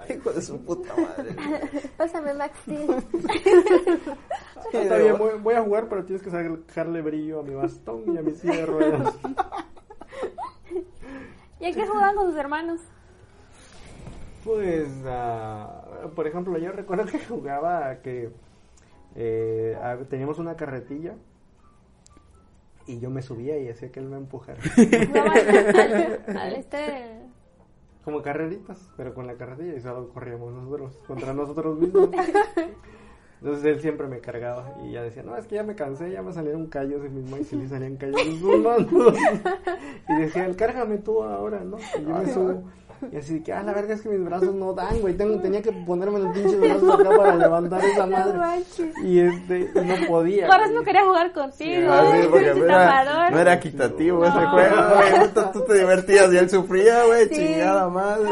[0.00, 1.34] Ay, hijo de su puta madre.
[1.96, 2.94] Pásame Max Steel.
[4.72, 8.18] Está bien, voy, voy a jugar, pero tienes que sacarle brillo a mi bastón y
[8.18, 9.18] a mi silla de ruedas.
[11.60, 12.80] ¿Y a qué jugaban con sus hermanos?
[14.44, 15.82] Pues, ah,
[16.14, 18.30] por ejemplo, yo recuerdo que jugaba que
[19.16, 19.76] eh,
[20.08, 21.14] teníamos una carretilla
[22.86, 24.58] y yo me subía y hacía que él me empujara.
[26.28, 27.20] Al, al este
[28.04, 32.10] Como carreritas, pero con la carretilla y solo corríamos nosotros contra nosotros mismos.
[33.40, 36.22] Entonces él siempre me cargaba y ya decía, no, es que ya me cansé, ya
[36.22, 39.14] me salieron callos en mismo y sí le salían callos sus manos.
[40.08, 41.78] Y decía, cárgame tú ahora, ¿no?
[41.98, 42.64] Y yo me subo.
[43.12, 45.14] Y así de que, ah, la verga es que mis brazos no dan, güey.
[45.14, 48.64] Tengo, tenía que ponerme los pinches brazos acá para levantar esa madre.
[49.02, 50.46] Y este, y no podía.
[50.46, 50.74] Güey.
[50.74, 51.92] no quería jugar contigo.
[51.92, 55.28] Ah, sí, porque no era, no era equitativo ese juego, güey.
[55.34, 57.28] Tú, tú te divertías y él sufría, güey.
[57.28, 57.34] Sí.
[57.36, 58.30] Chingada madre.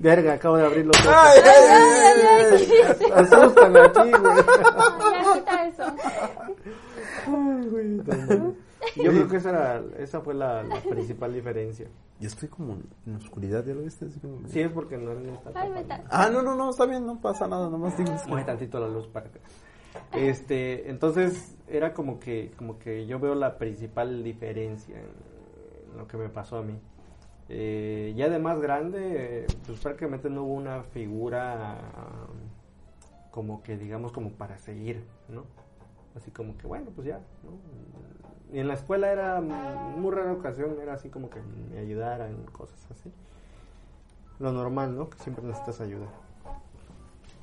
[0.00, 1.14] Verga, acabo de abrir los ojos.
[1.14, 2.64] Ay, ay, ay,
[3.00, 3.12] ay.
[3.14, 4.36] Asustan aquí, güey.
[5.12, 5.84] Ya quita eso.
[7.26, 8.00] Ay, güey.
[8.96, 11.88] Yo creo que esa, era, esa fue la, la principal diferencia.
[12.18, 12.76] Yo estoy como
[13.06, 14.06] en oscuridad, ¿ya lo viste?
[14.06, 15.94] Así como- Sí, es porque no está Ay, vete.
[16.10, 18.26] Ah, no, no, no, está bien, no pasa nada, nomás digas.
[18.26, 19.38] Mueve tantito la luz para acá.
[20.12, 26.16] Este, entonces era como que, como que yo veo la principal diferencia en, lo que
[26.16, 26.78] me pasó a mí.
[27.48, 31.78] Eh, ya de más grande, pues prácticamente no hubo una figura
[33.30, 35.44] como que digamos como para seguir, ¿no?
[36.16, 38.19] Así como que bueno, pues ya, ¿no?
[38.52, 41.40] En la escuela era muy rara ocasión, era así como que
[41.72, 43.12] me ayudaran, cosas así.
[44.40, 45.08] Lo normal, ¿no?
[45.10, 46.06] Que siempre necesitas ayuda.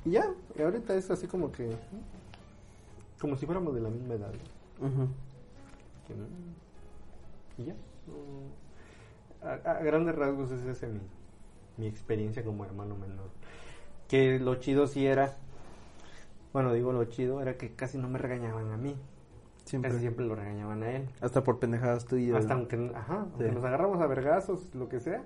[0.04, 1.70] Y ya, y ahorita es así como que.
[3.20, 4.32] Como si fuéramos de la misma edad.
[6.06, 6.26] Que no-
[7.58, 7.74] Y ya.
[8.06, 11.00] no- A, a grandes rasgos es ese mi,
[11.76, 13.28] mi experiencia como hermano menor.
[14.08, 15.36] Que lo chido sí era.
[16.52, 18.96] Bueno, digo lo chido, era que casi no me regañaban a mí.
[19.68, 19.90] Siempre.
[19.90, 21.08] Casi siempre lo regañaban a él.
[21.20, 22.38] Hasta por pendejadas tuyas.
[22.38, 23.54] Hasta aunque, ajá, aunque Sí.
[23.54, 25.22] nos agarramos a vergazos, lo que sea,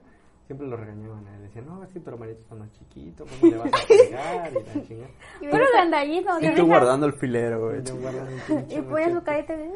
[0.46, 1.42] siempre lo regañaban a él.
[1.42, 4.50] Decían, no, es que tu hermanito está más chiquito, ¿cómo le vas a pegar?
[4.50, 5.10] Y la chingada.
[5.40, 6.30] Y Puro gandallito.
[6.40, 7.82] Y ¿te tú guardando el filero, güey.
[8.68, 9.70] Y ponía su carita de...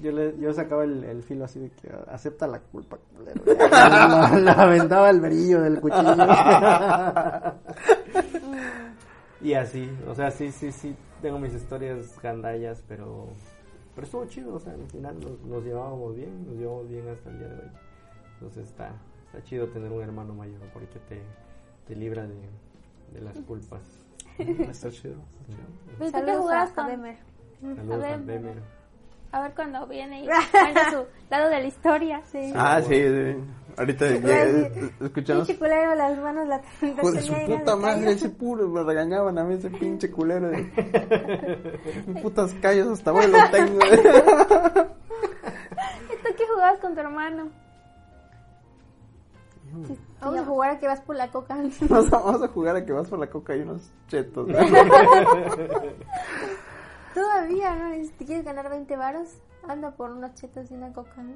[0.00, 3.42] Yo, le, yo sacaba el, el filo así de que acepta la culpa, culero.
[4.40, 6.16] Le aventaba el brillo del cuchillo.
[9.40, 13.28] Y así, o sea, sí, sí, sí, tengo mis historias gandallas, pero,
[13.98, 17.30] pero estuvo chido, o sea, al final nos, nos llevábamos bien, nos llevamos bien hasta
[17.30, 17.70] el día de hoy.
[18.34, 18.92] Entonces está,
[19.26, 21.20] está chido tener un hermano mayor porque te,
[21.84, 22.36] te libra de,
[23.12, 23.82] de las culpas.
[24.38, 25.16] Está chido.
[25.48, 27.16] ¿Y tú qué Saludos a Bemer.
[27.60, 28.62] Saludos A ver,
[29.32, 32.22] a ver cuando viene y cuenta su lado de la historia.
[32.30, 32.52] Sí.
[32.54, 33.36] Ah, sí, sí.
[33.76, 35.46] Ahorita eh, escuchamos.
[35.46, 39.54] Pinche culero, las manos la de su puta madre, ese puro, me regañaban a mí
[39.54, 40.48] ese pinche culero.
[40.50, 40.64] De...
[42.22, 43.78] Putas callos, hasta hoy lo tengo.
[46.06, 47.50] ¿Y tú qué jugabas con tu hermano?
[50.20, 51.56] Vamos a jugar a que vas por la coca.
[51.88, 54.48] Vamos a, vamos a jugar a que vas por la coca y unos chetos.
[57.22, 57.94] Todavía, ¿no?
[58.04, 59.28] Si te quieres ganar 20 varos,
[59.66, 61.22] anda por unos chetos y una coca.
[61.22, 61.32] ¿no?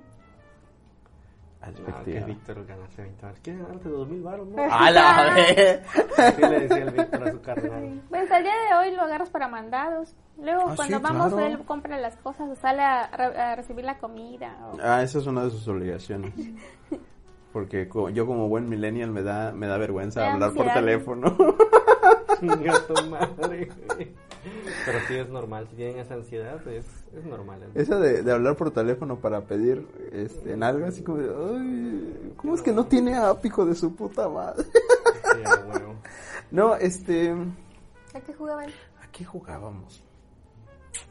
[1.60, 2.26] Ah, que Efectiva.
[2.26, 3.40] Víctor ganase 20 baros.
[3.42, 4.48] ¿Quieres ganarte 2 mil baros?
[4.48, 4.56] No?
[4.70, 5.80] ¡A la vez!
[6.18, 8.02] Así le decía el Víctor a su carnal.
[8.08, 10.14] Pues al día de hoy lo agarras para mandados.
[10.38, 11.46] Luego Ah, cuando sí, vamos claro.
[11.46, 14.56] él compra las cosas o sale a, re- a recibir la comida.
[14.72, 16.32] o- Ah, esa es una de sus obligaciones.
[17.52, 21.36] Porque co- yo como buen millennial me da, me da vergüenza hablar por teléfono.
[22.40, 24.14] Chinga tu madre, güey.
[24.84, 27.62] Pero sí es normal, si tienen esa ansiedad, es, es normal.
[27.62, 27.70] ¿eh?
[27.74, 32.32] Eso de, de hablar por teléfono para pedir este, en algo así como de, ay,
[32.36, 34.64] ¿cómo es que no tiene hijo de su puta madre?
[34.64, 35.42] Sí.
[36.50, 37.32] No, este,
[38.14, 38.68] ¿A qué jugaban?
[39.00, 40.02] ¿a qué jugábamos?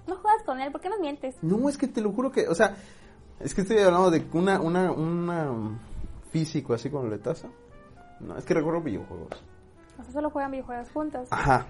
[0.08, 1.36] No juegas con él, ¿por qué nos mientes?
[1.42, 2.76] No, es que te lo juro que, o sea,
[3.40, 5.80] es que estoy hablando de una, una, una
[6.32, 7.48] físico así con letaza.
[8.20, 9.44] No, es que recuerdo videojuegos.
[10.00, 11.28] O sea, solo juegan videojuegos juntos.
[11.32, 11.66] Ajá,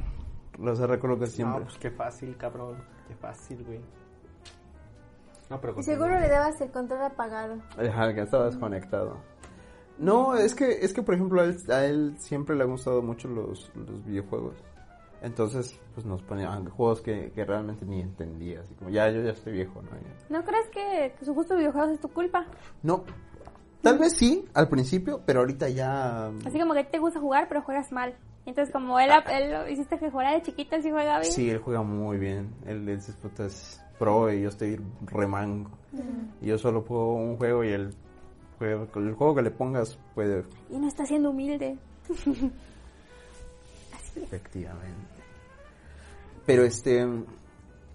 [0.60, 1.64] los que No, siempre.
[1.64, 2.84] pues qué fácil, cabrón.
[3.08, 3.82] Qué fácil, güey.
[5.50, 7.56] No, pero Y seguro le dabas el control apagado.
[7.78, 9.18] Ajá, que estaba desconectado.
[9.98, 13.02] No, es que, es que por ejemplo, a él, a él siempre le han gustado
[13.02, 14.56] mucho los, los videojuegos.
[15.22, 18.62] Entonces, pues nos ponían juegos que, que realmente ni entendía.
[18.62, 19.92] Así como, ya, yo ya estoy viejo, ¿no?
[19.92, 20.38] Ya.
[20.38, 22.46] ¿No crees que su gusto de videojuegos es tu culpa?
[22.82, 23.04] No,
[23.84, 26.30] tal vez sí, al principio, pero ahorita ya...
[26.46, 28.16] Así como que te gusta jugar, pero juegas mal.
[28.46, 31.32] Entonces, como él, él lo hiciste que jugara de chiquito, sí juega bien.
[31.32, 32.54] Sí, él juega muy bien.
[32.66, 35.70] Él, él es pro y yo estoy remango.
[36.42, 37.94] Y yo solo juego un juego y él
[38.58, 41.78] juega, el juego que le pongas puede Y no está siendo humilde.
[44.16, 45.08] efectivamente.
[46.46, 47.06] Pero este,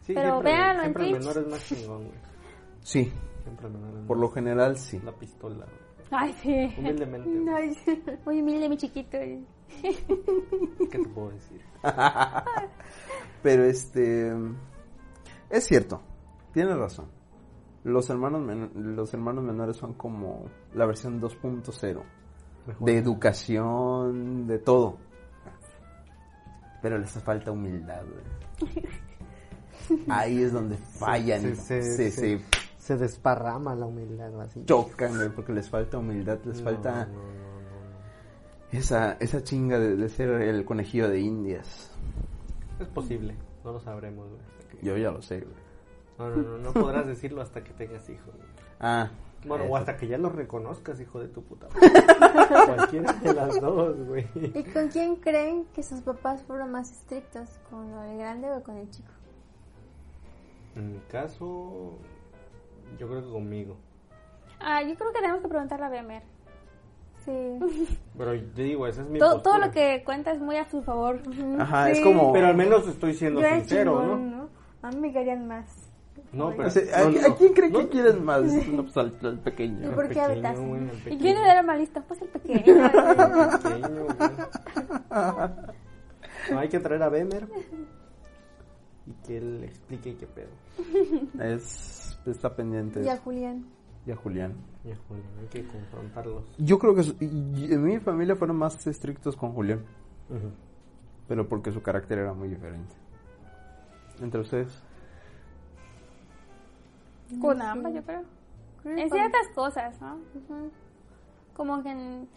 [0.03, 1.13] Sí, Pero siempre, véanlo en el Twitch.
[1.13, 2.19] menor es más chingón, güey.
[2.81, 5.01] sí, Siempre el menor es por más- lo general sí.
[5.05, 5.87] La pistola, güey.
[6.13, 6.75] Ay, sí.
[6.79, 7.51] Humildemente.
[7.57, 8.03] Ay, sí.
[8.25, 9.19] Muy humilde, mi chiquito.
[9.83, 11.61] ¿qué te puedo decir?
[13.43, 14.33] Pero este,
[15.51, 16.01] es cierto,
[16.53, 17.07] tiene razón.
[17.85, 22.03] Los hermanos, men- los hermanos menores son como la versión 2.0
[22.67, 22.87] Mejor.
[22.87, 24.99] de educación, de todo.
[26.83, 28.85] Pero les falta humildad, güey.
[30.09, 32.45] Ahí es donde fallan, Se- se- se, se- se
[32.79, 34.65] Se desparrama la humildad, así.
[34.65, 37.13] chocan, güey, porque les falta humildad, les No, falta no,
[38.73, 41.91] esa esa chinga de, de ser el conejillo de indias.
[42.81, 44.41] Es posible, no lo sabremos, güey.
[44.59, 45.55] hasta que- Yo ya lo sé, güey.
[46.19, 48.49] No, no, no, no podrás decirlo hasta que tengas hijos, güey.
[48.81, 49.11] Ah,
[49.47, 49.73] Bueno, eso.
[49.73, 52.67] o hasta que ya lo reconozcas, hijo de tu puta madre.
[52.67, 54.27] Cualquiera de las dos, güey.
[54.35, 57.49] ¿Y con quién creen que sus papás fueron más estrictos?
[57.71, 59.09] ¿Con el grande o con el chico?
[60.75, 61.99] En mi caso,
[62.99, 63.77] yo creo que conmigo.
[64.61, 66.23] Ah, yo creo que tenemos que preguntarle a Bemer.
[67.27, 67.59] Sí.
[68.17, 71.21] Pero te digo, esa es mi Todo, lo que cuenta es muy a su favor.
[71.59, 74.37] Ajá, es como Pero al menos estoy siendo Yo sincero, chingón, ¿no?
[74.37, 74.49] ¿no?
[74.83, 75.67] A mí me querían más.
[76.33, 76.69] No, pero...
[76.69, 78.43] O sea, ¿a, no, a quién creen no, que quieren más?
[78.43, 79.91] No, pues al, al ¿Y pequeño.
[79.93, 80.59] por qué pequeño, habitas?
[80.59, 81.21] ¿Y pequeño.
[81.21, 82.01] quién era malista?
[82.03, 82.63] Pues el pequeño.
[82.87, 84.07] El pequeño.
[86.51, 87.49] No, hay que traer a Bemer
[89.07, 90.51] y que él explique qué pedo.
[91.43, 93.03] Es, está pendiente.
[93.03, 93.67] Y a Julián.
[94.07, 94.55] Y a Julián.
[94.85, 96.45] Y, Julián, hay que confrontarlos.
[96.59, 99.85] Yo creo que su- y- y en mi familia fueron más estrictos con Julián,
[101.27, 102.95] pero porque su carácter era muy diferente.
[104.21, 104.83] Entre ustedes.
[107.41, 108.23] Con ambas, yo creo.
[108.85, 110.19] En ciertas cosas, ¿no?
[111.57, 112.29] Como que en-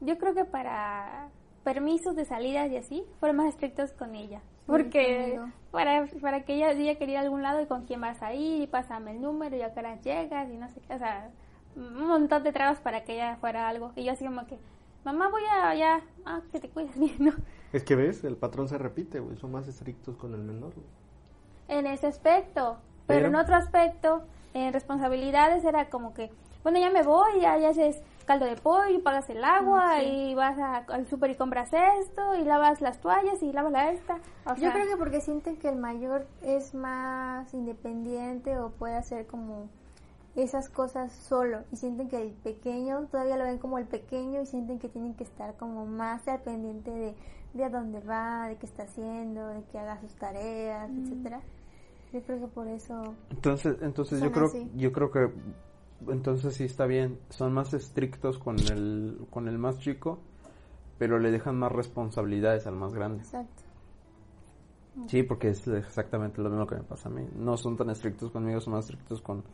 [0.00, 1.28] yo creo que para
[1.64, 4.40] permisos de salidas y así, fueron más estrictos con ella.
[4.70, 8.22] Porque para, para que ella, ella quería ir a algún lado y con quién vas
[8.22, 10.94] a ir y pásame el número y a qué hora llegas y no sé qué.
[10.94, 11.30] O sea,
[11.76, 13.92] un montón de trabas para que ella fuera algo.
[13.96, 14.58] Y yo así como que,
[15.04, 17.32] mamá voy a allá, ah, que te cuides bien, ¿no?
[17.72, 19.36] Es que ves, el patrón se repite, güey.
[19.36, 20.72] Son más estrictos con el menor.
[21.68, 22.78] en ese aspecto.
[23.06, 24.22] Pero, Pero- en otro aspecto,
[24.54, 26.30] en responsabilidades era como que,
[26.64, 30.56] bueno, ya me voy, ya, ya haces caldo de pollo, pagas el agua y vas
[30.58, 34.18] a- al súper y compras esto y lavas las toallas y lavas la esta.
[34.46, 38.94] O Yo sea, creo que porque sienten que el mayor es más independiente o puede
[38.94, 39.68] hacer como
[40.36, 44.46] esas cosas solo y sienten que el pequeño todavía lo ven como el pequeño y
[44.46, 47.14] sienten que tienen que estar como más al pendiente de,
[47.54, 51.40] de a dónde va, de qué está haciendo, de que haga sus tareas, etcétera.
[52.12, 54.70] Yo creo que por eso Entonces, entonces yo creo, así.
[54.76, 55.30] yo creo que
[56.08, 57.18] entonces sí está bien.
[57.30, 60.18] Son más estrictos con el, con el más chico,
[60.98, 63.22] pero le dejan más responsabilidades al más grande.
[63.22, 63.62] exacto.
[65.06, 67.26] Sí, porque es exactamente lo mismo que me pasa a mí.
[67.36, 69.44] No son tan estrictos conmigo, son más estrictos con,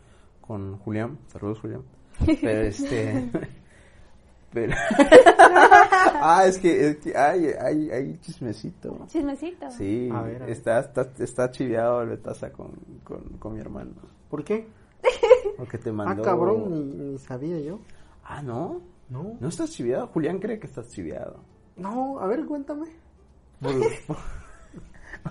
[0.40, 1.18] con Julián.
[1.28, 1.82] Saludos, Julián.
[2.40, 3.30] Pero este.
[4.52, 4.74] pero.
[5.38, 9.06] ah, es que, es que hay, hay, hay chismecito.
[9.06, 9.70] Chismecito.
[9.70, 10.50] Sí, A ver, a ver.
[10.50, 12.72] Está, está, está chiviado el Betaza con,
[13.04, 13.92] con, con mi hermano.
[14.30, 14.66] ¿Por qué?
[15.56, 16.22] Porque te Ah, mandó.
[16.22, 16.80] cabrón, ni,
[17.12, 17.78] ni sabía yo.
[18.24, 18.80] Ah, ¿no?
[19.08, 19.36] No.
[19.40, 20.08] ¿No estás chiviado?
[20.08, 21.36] Julián cree que estás chiviado.
[21.76, 22.86] No, a ver, cuéntame.
[23.60, 23.72] Por,
[24.06, 24.16] por-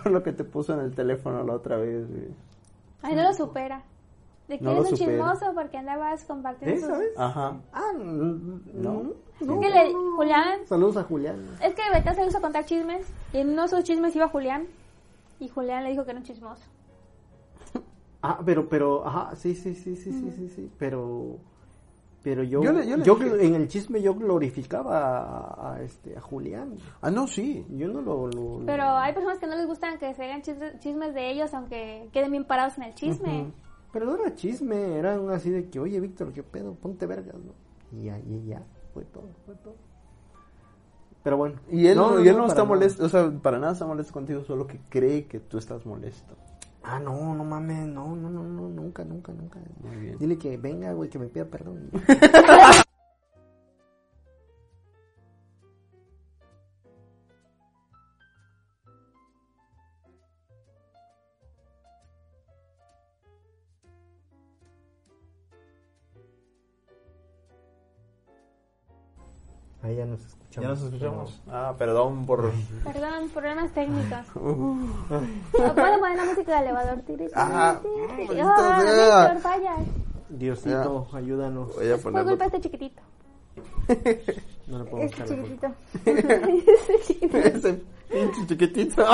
[0.04, 2.08] por lo que te puso en el teléfono la otra vez.
[2.10, 2.28] güey.
[3.02, 3.84] Ay, no lo supera.
[4.48, 6.88] De que No eres un chismoso porque andabas compartiendo ¿Eh, sus...
[6.90, 7.10] sabes?
[7.18, 7.58] Ajá.
[7.74, 9.12] Ah, n- no.
[9.42, 10.16] Es no, que le- no.
[10.16, 11.44] Julián, Saludos a Julián.
[11.62, 14.68] es que Beta se hizo contar chismes y en uno de sus chismes iba Julián
[15.40, 16.64] y Julián le dijo que era un chismoso.
[18.28, 21.38] Ah, pero, pero, ajá, sí, sí, sí, sí, sí, sí, sí, pero,
[22.24, 25.82] pero yo, Yo yo, le- yo le dije- en el chisme yo glorificaba a, a,
[25.84, 26.76] este, a Julián.
[27.02, 27.66] Ah, no, sí.
[27.70, 30.42] Yo no lo, lo- lo- Pero hay personas que no les gustan que se hagan
[30.42, 33.52] chismes, chismes de ellos aunque queden bien parados en el chisme.
[33.94, 37.36] Pero no era chisme, era un así de que, oye, Víctor, qué pedo, ponte vergas,
[37.36, 37.54] ¿no?
[37.98, 38.62] Y ya, y ya,
[38.94, 39.76] fue todo, fue todo.
[41.24, 41.56] Pero bueno.
[41.72, 42.68] Y él no, y él no está nada.
[42.76, 46.36] molesto, o sea, para nada está molesto contigo, solo que cree que tú estás molesto.
[46.88, 49.60] Ah, no, no mames, no, no, no, no, nunca, nunca, nunca.
[49.82, 50.20] Muy bien.
[50.20, 51.90] Dile que venga, güey, que me pida perdón.
[70.62, 71.00] ya nos escuchamos.
[71.00, 71.42] ¿Ya nos escuchamos?
[71.50, 72.52] Ah, perdón por...
[72.84, 74.36] Perdón, problemas técnicos.
[74.36, 74.90] ¿No
[75.52, 77.04] puedo poner la música de elevador?
[77.36, 78.18] Ah, sea.
[78.18, 79.80] Víctor, fallas.
[80.30, 81.76] Diosito, ayúdanos.
[81.76, 82.30] Voy a Fue ponerlo.
[82.32, 83.02] culpa de este chiquitito.
[84.68, 85.68] No le podemos Este chiquitito.
[86.06, 87.38] Este chiquitito.
[87.38, 87.74] Ese
[88.10, 89.06] pinche chiquitito.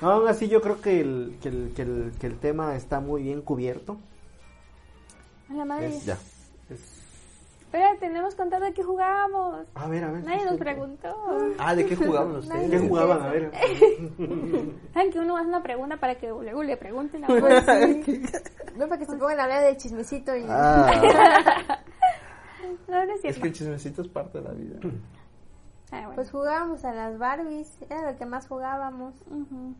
[0.00, 3.00] No, aún así yo creo que el, que el, que el, que el tema está
[3.00, 3.96] muy bien cubierto.
[5.50, 5.98] A la madre.
[6.04, 6.16] ya.
[6.70, 6.97] Es-
[7.68, 9.66] Espera, tenemos contado de qué jugábamos.
[9.74, 10.24] A ver, a ver.
[10.24, 11.14] Nadie nos preguntó.
[11.58, 12.70] Ah, ¿de qué jugaban ustedes?
[12.70, 13.20] ¿Qué jugaban?
[13.20, 13.50] A ver.
[14.94, 18.02] Saben que uno hace una pregunta para que luego le pregunten a Pues uno.
[18.06, 18.22] sí.
[18.74, 20.46] No, para que se pongan a hablar de chismecito y...
[20.48, 20.90] Ah,
[22.88, 23.40] No, no es es cierto.
[23.42, 24.78] que el chismecito es parte de la vida.
[25.90, 26.12] Ah, bueno.
[26.16, 29.14] Pues jugábamos a las Barbies, era lo que más jugábamos.
[29.30, 29.74] Ujú.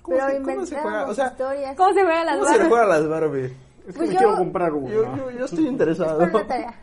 [0.00, 0.80] ¿Cómo Pero se- cómo se juega?
[0.80, 1.76] inventábamos O sea, historias.
[1.76, 2.68] ¿Cómo se juegan las ¿Cómo se le barras?
[2.70, 3.44] juega a las Barbie?
[3.44, 3.52] Es
[3.86, 4.88] que Pues me yo- quiero comprar uno.
[4.88, 6.18] Yo, yo, yo estoy interesado.
[6.20, 6.74] Por una tarea.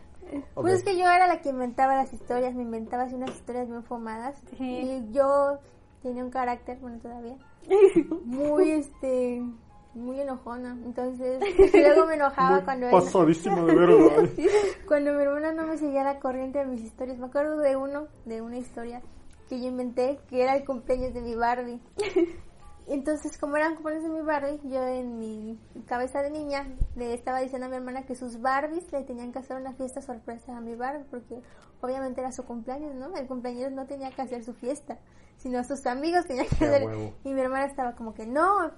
[0.55, 0.61] Ok.
[0.61, 3.67] Pues es que yo era la que inventaba las historias, me inventaba así unas historias
[3.67, 4.41] bien fumadas.
[4.57, 4.63] Sí.
[4.63, 5.59] Y yo
[6.01, 7.35] tenía un carácter, bueno, todavía,
[8.25, 9.43] muy, este,
[9.93, 10.77] muy enojona.
[10.85, 11.41] Entonces,
[11.73, 12.91] luego me enojaba cuando, de
[13.75, 14.29] verga.
[14.87, 17.17] cuando mi hermana no me seguía la corriente de mis historias.
[17.17, 19.01] Me acuerdo de uno, de una historia
[19.47, 21.81] que yo inventé, que era el cumpleaños de mi Barbie.
[22.89, 27.39] Entonces, como eran cumpleaños de mi Barbie, yo en mi cabeza de niña le estaba
[27.39, 30.59] diciendo a mi hermana que sus Barbies le tenían que hacer una fiesta sorpresa a
[30.61, 31.39] mi Barbie, porque
[31.81, 33.15] obviamente era su cumpleaños, ¿no?
[33.15, 34.97] El cumpleaños no tenía que hacer su fiesta,
[35.37, 36.85] sino sus amigos tenían que hacer.
[36.85, 37.13] huevo.
[37.23, 38.71] Y mi hermana estaba como que, no,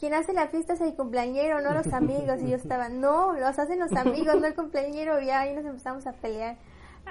[0.00, 2.40] quien hace la fiesta es el cumpleañero, no los amigos.
[2.40, 5.20] Y yo estaba, no, los hacen los amigos, no el cumpleañero.
[5.20, 6.56] Y ahí nos empezamos a pelear.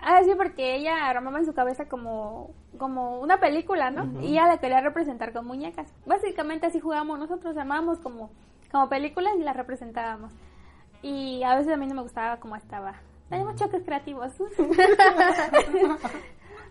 [0.02, 4.22] Ah, sí, porque ella armaba en su cabeza como, como una película, ¿no?
[4.22, 5.94] Y ella la quería representar con muñecas.
[6.06, 8.30] Básicamente así jugábamos nosotros, armábamos como,
[8.72, 10.32] como películas y las representábamos.
[11.02, 12.96] Y a veces a mí no me gustaba cómo estaba.
[13.30, 14.34] Teníamos choques creativos.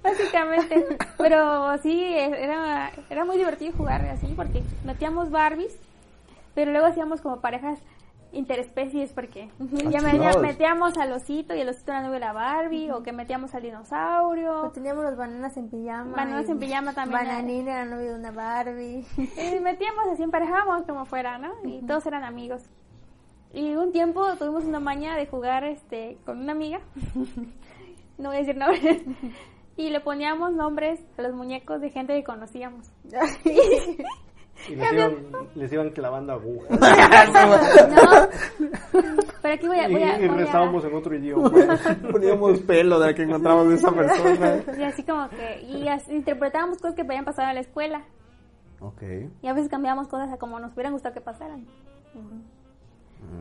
[0.03, 0.99] Básicamente.
[1.17, 5.77] Pero sí, era, era muy divertido jugar así porque metíamos Barbies,
[6.55, 7.79] pero luego hacíamos como parejas
[8.33, 10.43] interespecies porque ya, me- ya chingados.
[10.43, 13.63] metíamos al osito y el osito era novio de la Barbie o que metíamos al
[13.63, 14.71] O dinosaurio.
[14.75, 16.15] teníamos los bananas en pijama.
[16.17, 17.21] Bananas en pijama también.
[17.25, 19.05] Bananín era novio de una Barbie.
[19.17, 21.55] Y metíamos así, emparejábamos como fuera, ¿no?
[21.65, 22.63] Y todos eran amigos.
[23.55, 26.81] Y un tiempo tuvimos una maña de jugar este con una amiga.
[28.19, 29.03] no voy a decir nombres.
[29.77, 32.91] y le poníamos nombres a los muñecos de gente que conocíamos.
[34.69, 35.15] Y les iban,
[35.55, 36.71] les iban clavando agujas.
[37.89, 38.29] No.
[39.43, 39.89] Pero aquí voy a.
[39.89, 41.51] Y, Voy a, y voy a- rezábamos en otro idioma.
[42.13, 44.57] Poníamos pelo de la que encontramos de esa persona.
[44.79, 45.61] y así como que.
[45.63, 48.03] Y así interpretábamos cosas que habían pasado en la escuela.
[48.81, 49.03] Ok.
[49.43, 51.67] Y a veces cambiábamos cosas a como nos hubieran gustado que pasaran.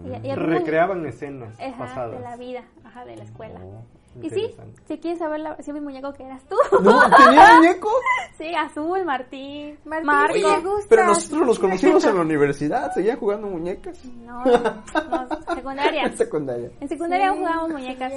[0.05, 2.11] Y- y muy- Recreaban escenas Ajá, pasadas.
[2.18, 3.59] de la vida, ajá, de la escuela.
[3.63, 3.82] Oh,
[4.22, 4.55] y sí,
[4.88, 6.55] si quieres saber la, si mi muñeco que eras tú.
[6.82, 6.99] ¿No?
[7.18, 7.89] ¿Tenía muñeco?
[8.38, 10.05] sí, Azul, Martín, Martín,
[10.43, 10.70] Marco.
[10.70, 10.88] gusta.
[10.89, 14.03] Pero nosotros nos conocimos en la universidad, seguían jugando muñecas.
[14.05, 16.03] No, no, secundaria.
[16.03, 16.70] En secundaria.
[16.80, 18.13] En secundaria Sí, jugábamos muñecas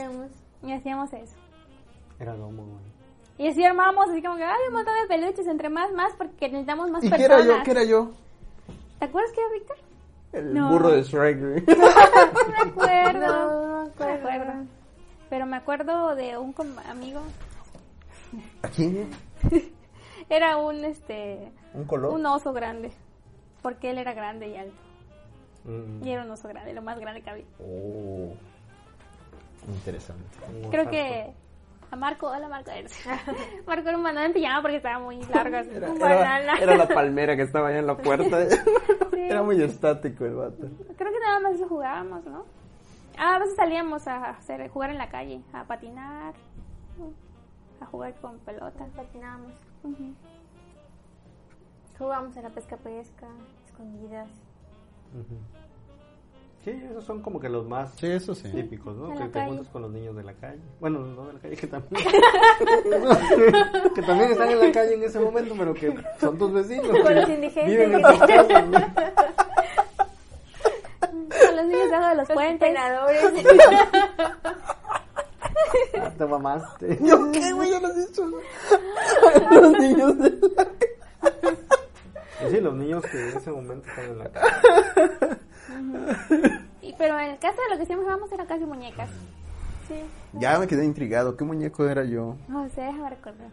[0.63, 1.35] y hacíamos eso.
[2.19, 2.91] Era domo, güey.
[3.39, 6.49] Y así armábamos así como que hay un montón de peluches, entre más, más, porque
[6.49, 7.47] necesitamos más ¿Y qué personas.
[7.47, 7.63] era yo?
[7.65, 8.11] ¿Qué era yo?
[8.99, 9.77] ¿Te acuerdas que era Víctor?
[10.33, 10.69] El No.
[10.71, 11.39] burro de Shrek.
[11.67, 13.27] No me acuerdo.
[13.27, 14.53] No, No me acuerdo.
[15.31, 16.55] Pero me acuerdo de un
[16.89, 17.22] amigo.
[18.62, 19.09] ¿A quién?
[20.28, 22.12] Era un, este, ¿Un color?
[22.12, 22.93] un oso grande.
[23.62, 24.74] Porque él era grande y alto.
[25.64, 27.45] Mm, Y era un oso grande, lo más grande que había.
[27.59, 28.33] Oh.
[29.68, 30.22] Interesante.
[30.64, 31.33] un Creo que
[31.91, 32.70] a Marco, hola Marco.
[33.66, 35.57] Marco era un banana en pijama porque estaba muy largo.
[35.59, 36.59] así, Era, un era- banana.
[36.61, 38.39] era la palmera que estaba ahí en la puerta.
[39.11, 39.18] Sí.
[39.26, 40.68] Era muy estático el vato.
[40.97, 42.45] Creo que nada más eso jugábamos, ¿no?
[43.19, 46.35] Ah, a veces salíamos a hacer, jugar en la calle, a patinar,
[47.81, 48.87] a jugar con pelota.
[48.97, 49.53] Patinábamos.
[49.85, 50.15] Ujú.
[51.99, 53.27] Jugábamos a la pesca-pesca,
[53.67, 54.29] escondidas.
[56.65, 58.51] Sí, esos son como que los más Sí, eso sí.
[58.53, 59.15] típicos, ¿no?
[59.15, 59.47] Que te calle.
[59.49, 60.61] juntas con los niños de la calle.
[60.79, 62.05] Bueno, no de la calle, que también.
[63.95, 66.89] que también están en la calle en ese momento, pero que son tus vecinos.
[67.01, 67.67] Con los indigentes.
[67.67, 68.79] Viven en tus casas, ¿no?
[71.61, 72.77] Los niños debajo de los Los puentes.
[72.79, 73.07] Ah,
[76.19, 76.99] Te mamaste.
[77.05, 77.71] ¿Yo qué, güey?
[77.71, 78.25] Ya lo has dicho.
[79.51, 80.67] Los niños de la...
[82.51, 84.31] Sí, los niños que en ese momento están en la.
[86.81, 89.11] Y, pero en el caso de lo que siempre jugábamos era casi muñecas.
[89.87, 89.97] Sí.
[90.33, 91.37] Ya me quedé intrigado.
[91.37, 92.37] ¿Qué muñeco era yo?
[92.49, 93.51] No sé, déjame recordar.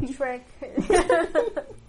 [0.00, 0.42] Shrek.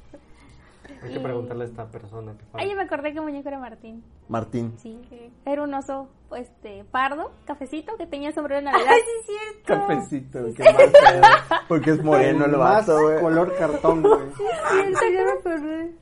[1.01, 4.03] Hay que preguntarle a esta persona que Ay, yo me acordé que muñeco era Martín.
[4.27, 4.73] Martín.
[4.77, 4.99] Sí.
[5.45, 8.89] Era un oso, este, pardo, cafecito, que tenía sombrero de Navidad.
[8.89, 9.87] Ay, sí, es cierto.
[9.87, 11.21] Cafecito, qué mal pedo.
[11.67, 13.21] Porque es moreno el vato, güey.
[13.21, 14.19] color cartón, güey.
[14.35, 15.95] Cierto, ya me acordé.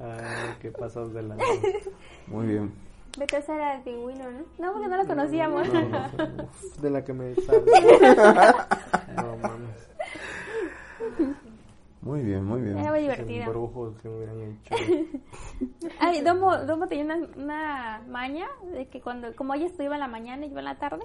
[0.00, 1.36] Ay, qué pasas de la...
[2.26, 2.88] Muy bien.
[3.18, 4.44] Vete a hacer al pingüino, ¿no?
[4.58, 5.66] No, porque no lo conocíamos.
[6.80, 7.62] De la que me sabe.
[9.16, 9.88] No mames.
[12.00, 12.78] Muy bien, muy bien.
[12.78, 13.42] Era muy divertido.
[13.44, 14.74] embrujos que me hubieran hecho.
[16.00, 20.08] Ay, Domo, Domo tenía una, una maña de que cuando, como ella estudiaba en la
[20.08, 21.04] mañana y yo en la tarde,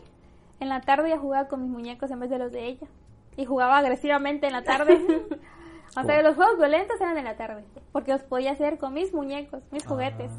[0.59, 2.87] en la tarde ella jugaba con mis muñecos en vez de los de ella.
[3.35, 5.01] Y jugaba agresivamente en la tarde.
[5.97, 7.63] o sea, los juegos violentos eran en la tarde.
[7.91, 10.31] Porque los podía hacer con mis muñecos, mis juguetes.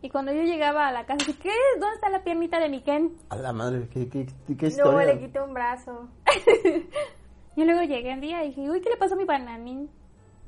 [0.00, 1.50] Y cuando yo llegaba a la casa, dije, ¿qué?
[1.80, 3.16] ¿Dónde está la piernita de mi Ken?
[3.30, 5.06] A la madre, ¿qué, qué, qué, qué No, historia?
[5.14, 6.08] le quité un brazo.
[7.58, 9.90] Y luego llegué un día y dije, uy, ¿qué le pasó a mi bananín?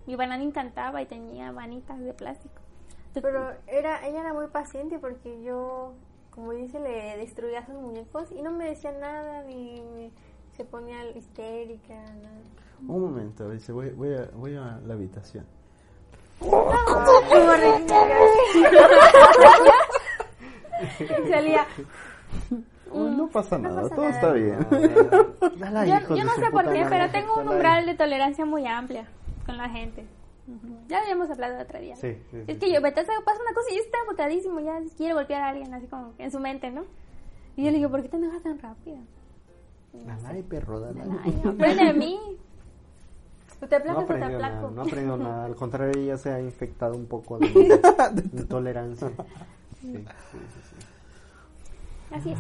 [0.07, 2.55] Mi bananín cantaba y tenía manitas de plástico.
[3.15, 5.93] Pero era, ella era muy paciente porque yo,
[6.31, 10.13] como dice, le destruía sus muñecos y no me decía nada ni ni
[10.57, 11.95] se ponía histérica.
[11.95, 12.43] Nada.
[12.87, 15.45] Un momento, dice, voy, voy, a, voy a la habitación.
[21.01, 21.67] Y salía.
[22.93, 24.15] Uy, no pasa nada, pasa todo nada.
[24.17, 24.59] está bien.
[26.17, 29.07] Yo, no sé por qué, pero tengo un umbral de tolerancia muy amplia
[29.47, 30.07] con la gente.
[30.89, 31.95] Ya habíamos hablado el otro día.
[31.97, 32.73] Sí, sí, sí, es que sí.
[32.73, 35.87] yo, Betasa pasa una cosa y yo está botadísimo, ya quiere golpear a alguien, así
[35.87, 36.83] como en su mente, ¿no?
[37.57, 38.99] Y yo le digo, ¿por qué te enojas tan rápido?
[40.49, 42.19] Perro, aprende de mí.
[43.61, 44.71] ¿Tú te No o te nada, aplaco?
[44.71, 45.45] no aprendió nada.
[45.45, 47.49] Al contrario, ella se ha infectado un poco de,
[48.13, 48.45] de
[50.33, 50.39] sí,
[50.70, 50.70] sí.
[52.13, 52.39] Así es.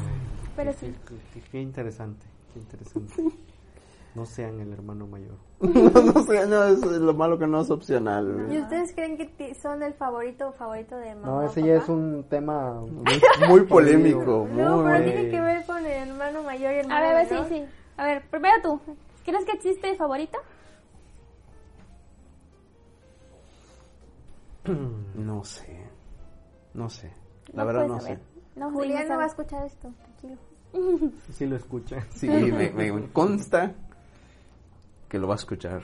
[0.56, 0.94] Pero sí.
[1.06, 3.14] Qué, qué- qué interesante, qué interesante.
[4.14, 5.36] No sean el hermano mayor.
[5.60, 8.48] No, no sé, no, es lo malo que no es opcional.
[8.50, 11.26] ¿Y ustedes creen que son el favorito o favorito de mamá?
[11.28, 11.84] No, ese ya papá?
[11.84, 16.42] es un tema Muy, muy polémico, No, muy, pero tiene que ver con el hermano
[16.42, 17.48] mayor y el hermano a ver, sí, menor.
[17.48, 17.64] sí.
[17.96, 18.80] A ver, primero tú.
[19.24, 20.38] ¿Crees que existe favorito?
[25.14, 25.86] No sé.
[26.74, 27.12] No sé.
[27.52, 28.18] La No verdad no saber.
[28.18, 28.24] sé.
[28.60, 30.36] No, Julián no va a escuchar esto, tranquilo.
[31.32, 32.06] Sí lo escucha.
[32.10, 33.74] Sí, me, me consta
[35.08, 35.82] que lo va a escuchar.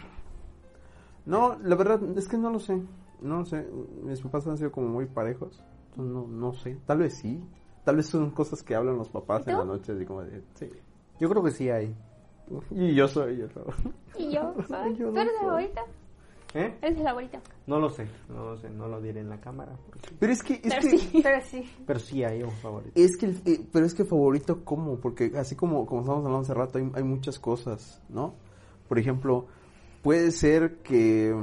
[1.24, 2.80] No, la verdad es que no lo sé.
[3.20, 3.66] No lo sé.
[4.04, 5.60] Mis papás han sido como muy parejos.
[5.90, 6.76] Entonces no, no sé.
[6.86, 7.42] Tal vez sí.
[7.84, 9.92] Tal vez son cosas que hablan los papás ¿Y en la noche.
[9.92, 10.70] Así como de, sí.
[11.18, 11.94] Yo creo que sí hay.
[12.70, 13.46] Y yo soy yo.
[14.18, 14.54] Y yo.
[14.70, 15.46] Ay, yo ¿Tú no eres el soy.
[15.48, 15.80] favorito?
[16.58, 16.74] ¿Eh?
[16.80, 17.38] Eres el favorito.
[17.66, 19.72] No lo sé, no lo sé, no lo diré en la cámara.
[19.90, 21.20] porque- Pero es que, es Pero que, sí.
[21.22, 21.70] Pero sí.
[21.86, 22.92] Pero sí hay un favorito.
[22.94, 24.96] es que, el- eh, pero es que favorito, ¿cómo?
[24.96, 28.34] Porque así como, como estábamos hablando hace rato, hay, hay muchas cosas, ¿no?
[28.88, 29.46] Por ejemplo,
[30.02, 31.34] puede ser que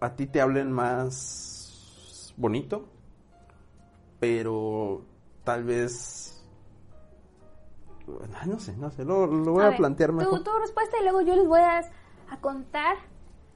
[0.00, 2.86] a ti te hablen más bonito,
[4.18, 5.02] pero
[5.44, 6.36] tal vez...
[8.46, 10.42] No sé, no sé, lo, lo voy a, ver, plantear tu- mejor.
[10.42, 11.78] Tu, respuesta y luego yo les voy a,
[12.28, 12.96] a contar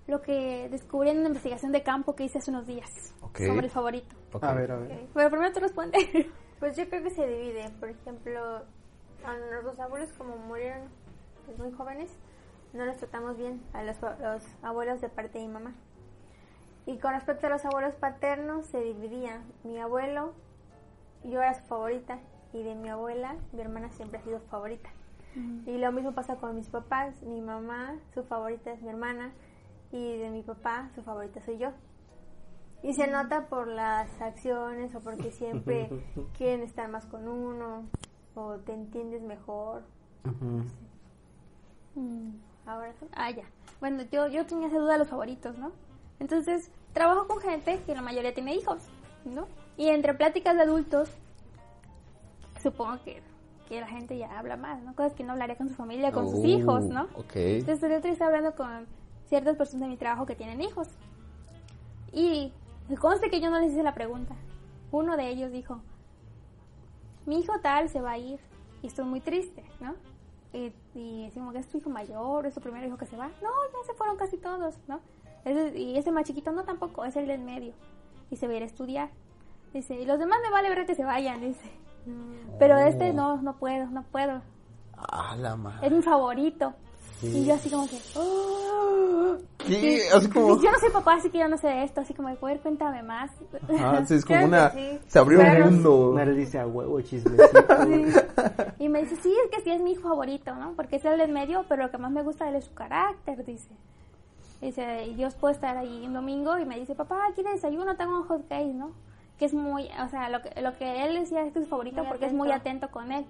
[0.06, 2.90] lo que descubrí en una investigación de campo que hice hace unos días
[3.22, 3.38] Ok.
[3.38, 4.14] sobre el favorito.
[4.40, 4.92] A ver, a ver.
[4.92, 6.02] Ok, Pero primero tú respondes.
[6.60, 7.68] Pues yo creo que se divide.
[7.78, 8.62] Por ejemplo,
[9.24, 10.88] a nuestros abuelos como murieron
[11.44, 12.10] pues, muy jóvenes,
[12.72, 15.74] no los tratamos bien a los, los abuelos de parte de mi mamá.
[16.86, 19.42] Y con respecto a los abuelos paternos se dividía.
[19.62, 20.32] Mi abuelo,
[21.24, 22.20] yo era su favorita
[22.52, 24.88] y de mi abuela, mi hermana siempre ha sido favorita.
[25.66, 27.20] Y lo mismo pasa con mis papás.
[27.24, 29.32] Mi mamá, su favorita es mi hermana
[29.94, 31.68] y de mi papá, su favorita soy yo.
[32.82, 35.88] Y se nota por las acciones o porque siempre
[36.36, 37.84] quieren estar más con uno
[38.34, 39.84] o te entiendes mejor.
[40.24, 40.64] Ujú.
[41.94, 42.34] Mm.
[42.66, 42.92] Ahora.
[43.14, 43.44] Ah, ya.
[43.78, 45.70] Bueno, yo, yo tenía esa duda de los favoritos, ¿no?
[46.18, 48.82] Entonces, trabajo con gente que la mayoría tiene hijos,
[49.24, 49.46] ¿no?
[49.76, 51.08] Y entre pláticas de adultos,
[52.60, 53.22] supongo que,
[53.68, 54.92] que la gente ya habla más, ¿no?
[54.96, 57.04] Cosas que no hablaría con su familia, con sus Oh, hijos, ¿no?
[57.14, 57.36] Ok.
[57.36, 58.86] Entonces, el otro día estaba hablando con
[59.34, 60.86] ciertas personas de mi trabajo que tienen hijos.
[62.12, 62.52] Y
[63.00, 64.36] conste que yo no les hice la pregunta.
[64.92, 65.80] Uno de ellos dijo,
[67.26, 68.38] mi hijo tal se va a ir
[68.82, 69.94] y estoy muy triste, ¿no?
[70.52, 73.26] Y, y decimos que es tu hijo mayor, es tu primer hijo que se va.
[73.26, 75.00] No, ya se fueron casi todos, ¿no?
[75.44, 77.72] Ese- y ese más chiquito no tampoco, es el del medio.
[78.30, 79.10] Y se va a ir a estudiar.
[79.72, 81.68] Dice, y los demás me vale ver que se vayan, dice.
[82.60, 84.42] Pero este no, no puedo, no puedo.
[84.96, 85.88] Ah, la madre.
[85.88, 86.72] Es mi favorito.
[87.22, 88.93] Y yo así como que, "Oh".
[89.58, 89.98] ¿Qué?
[90.00, 90.60] Sí, Así como...
[90.60, 92.60] Yo no soy papá, así que yo no sé de esto, así como de poder
[92.60, 93.30] cuéntame más.
[93.80, 94.70] Ah, sí, es como una...
[94.70, 94.98] sí.
[95.06, 96.12] Se abrió Pero- un mundo.
[96.14, 97.60] Mary dice a huevo chismecito.
[98.78, 100.72] Y me dice, sí, es que sí es mi hijo favorito, ¿no?
[100.74, 102.74] Porque es el del medio, pero lo que más me gusta de él es su
[102.74, 103.70] carácter, dice.
[104.60, 107.96] Dice, y Dios puede estar ahí un domingo y me dice, papá, ¿quiere desayuno?
[107.96, 108.92] Tengo un hot cake, ¿no?
[109.38, 111.70] Que es muy, o sea, lo que, lo que él decía es que es su
[111.70, 113.26] favorito Muy porque es muy atento con él.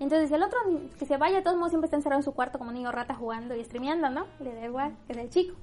[0.00, 0.58] Entonces, el otro
[0.98, 2.90] que se vaya, de todos modos siempre está encerrado en su cuarto como un niño
[2.90, 4.26] rata jugando y streameando, ¿no?
[4.40, 5.54] Le da igual, es el chico.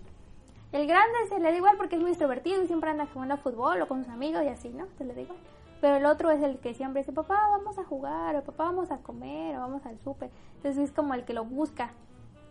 [0.71, 3.38] El grande se le da igual porque es muy extrovertido y siempre anda jugando a
[3.38, 4.86] fútbol o con sus amigos y así, ¿no?
[4.97, 5.38] Se le da igual.
[5.82, 8.91] Pero el otro es el que siempre dice, papá, vamos a jugar, o papá, vamos
[8.91, 10.30] a comer, o vamos al súper.
[10.57, 11.91] Entonces es como el que lo busca.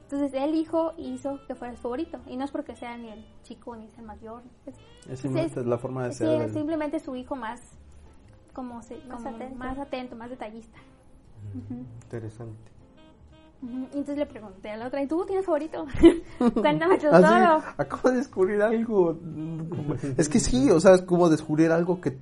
[0.03, 2.19] Entonces el hijo hizo que fuera su favorito.
[2.27, 4.43] Y no es porque sea ni el chico ni es el mayor.
[4.67, 4.75] Es,
[5.09, 6.29] Es simplemente la forma de sí, ser.
[6.29, 7.61] es del- simplemente su hijo más,
[8.55, 9.55] como, se, Más como atento.
[9.57, 10.79] más atento, más detallista.
[11.55, 11.85] Ujú.
[12.05, 12.71] Interesante.
[13.61, 15.85] Entonces le pregunté a la otra, ¿y tú tienes favorito?
[16.55, 17.63] Cuéntame Así, todo.
[17.77, 19.19] acabo de descubrir algo.
[20.17, 22.17] Es que sí, o sea, es como descubrir algo que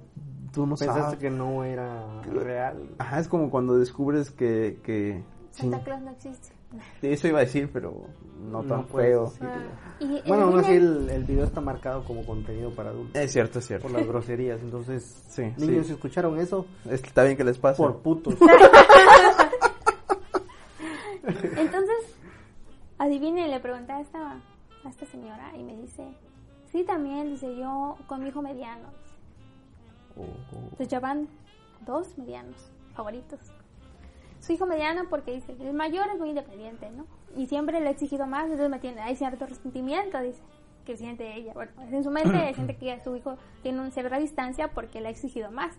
[0.52, 1.18] tú no Pensaste sabes.
[1.18, 2.88] que no era real.
[2.98, 4.80] Ajá, es como cuando descubres que...
[4.82, 6.55] que sí, Santa Claus no existe.
[7.02, 8.06] Eso iba a decir, pero
[8.50, 9.48] no tan puedes feo.
[10.26, 13.14] Bueno, aún así el, el video está marcado como contenido para adultos.
[13.20, 13.88] Es cierto, es cierto.
[13.88, 14.60] Por las groserías.
[14.60, 15.88] Entonces, Sí, niños, sí.
[15.88, 17.78] si escucharon eso, Está bien que les pase.
[17.82, 18.34] por putos.
[21.56, 21.96] Entonces,
[22.98, 24.32] adivinen, le pregunté a esta,
[24.84, 26.04] a esta señora y me dice,
[26.70, 28.88] sí, también, dice yo, con mi hijo mediano.
[30.16, 30.58] Oh, oh.
[30.62, 31.28] Entonces ya van
[31.84, 33.38] dos medianos favoritos.
[34.46, 37.04] Su hijo mediano porque dice, el mayor es muy independiente, ¿no?
[37.36, 40.40] Y siempre le he exigido más, entonces me tiene, hay cierto resentimiento, dice,
[40.84, 41.52] que siente ella.
[41.52, 45.10] Bueno, en su mente siente que su hijo tiene una cierta distancia porque le ha
[45.10, 45.74] exigido más.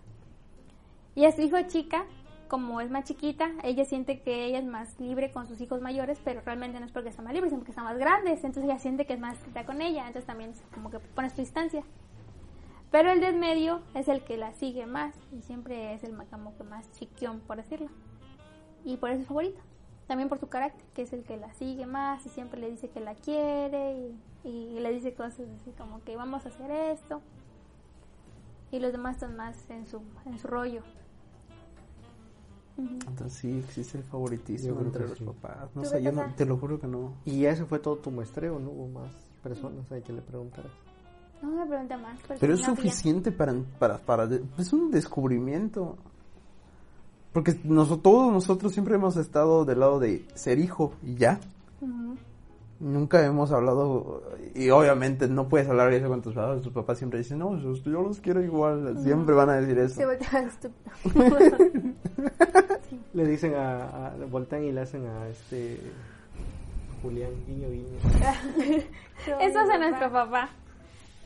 [1.15, 2.05] Y a su hijo chica,
[2.49, 6.19] como es más chiquita, ella siente que ella es más libre con sus hijos mayores,
[6.25, 8.43] pero realmente no es porque está más libre, sino porque están más grandes.
[8.43, 11.37] Entonces ella siente que es más estricta con ella, entonces también como que pone su
[11.37, 11.83] distancia.
[12.91, 16.57] Pero el del medio es el que la sigue más y siempre es el como
[16.57, 17.89] que más chiquión, por decirlo.
[18.85, 19.59] Y por eso es favorito.
[20.07, 22.89] También por su carácter, que es el que la sigue más y siempre le dice
[22.89, 24.11] que la quiere
[24.43, 27.21] y, y le dice cosas así como que vamos a hacer esto.
[28.71, 30.81] Y los demás están más en su, en su rollo.
[32.77, 35.25] Entonces sí existe el favoritismo entre los sí.
[35.25, 35.69] papás.
[35.75, 37.13] No ¿Tú sé, yo no, te lo juro que no.
[37.25, 38.69] y ese fue todo tu muestreo, ¿no?
[38.69, 39.11] Hubo más
[39.41, 40.71] personas ahí que le preguntaras.
[41.41, 42.19] No me pregunta más.
[42.39, 45.97] Pero es suficiente para, para, para, es un descubrimiento.
[47.37, 51.39] Porque noso- todos nosotros siempre hemos estado del lado de ser hijo y ya.
[52.79, 54.23] Nunca hemos hablado,
[54.55, 56.63] y obviamente no puedes hablar de eso con tus papás.
[56.63, 58.97] Tus papás siempre dicen, no, yo, yo los quiero igual.
[59.03, 59.93] Siempre van a decir eso.
[59.93, 61.37] Se voltea estúpido.
[63.13, 65.79] Le dicen a, a- voltean y le hacen a este
[67.03, 68.83] Julián, guiño, guiño.
[69.41, 70.49] Eso hace nuestro papá.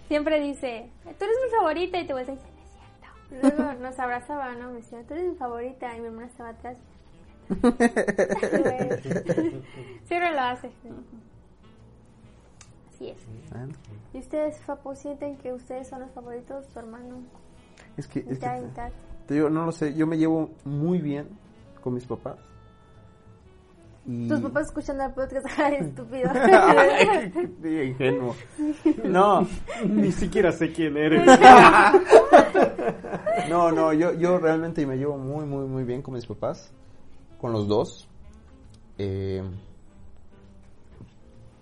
[0.10, 2.24] Siempre dice, tú eres mi favorita y te voy
[3.42, 4.70] Luego nos abrazaba, ¿no?
[4.72, 5.96] Me decía, tú eres mi favorita.
[5.96, 6.78] Y mi hermana estaba atrás.
[10.06, 10.72] Siempre lo hace.
[12.90, 13.18] Así es.
[14.14, 17.24] ¿Y ustedes, Fapo, sienten que ustedes son los favoritos de su hermano?
[17.98, 18.92] Es que, es que mitad.
[19.28, 21.28] te digo, no lo sé, yo me llevo muy bien
[21.82, 22.38] con mis papás.
[24.06, 24.28] Y...
[24.28, 26.32] Tus papás escuchando el podcast, ay, estúpido.
[26.34, 27.32] Ay,
[27.64, 28.36] ingenuo.
[29.04, 29.48] No,
[29.88, 31.24] Ni siquiera sé quién eres.
[33.50, 36.72] No, no, yo, yo realmente me llevo muy, muy, muy bien con mis papás,
[37.40, 38.08] con los dos.
[38.98, 39.44] Eh,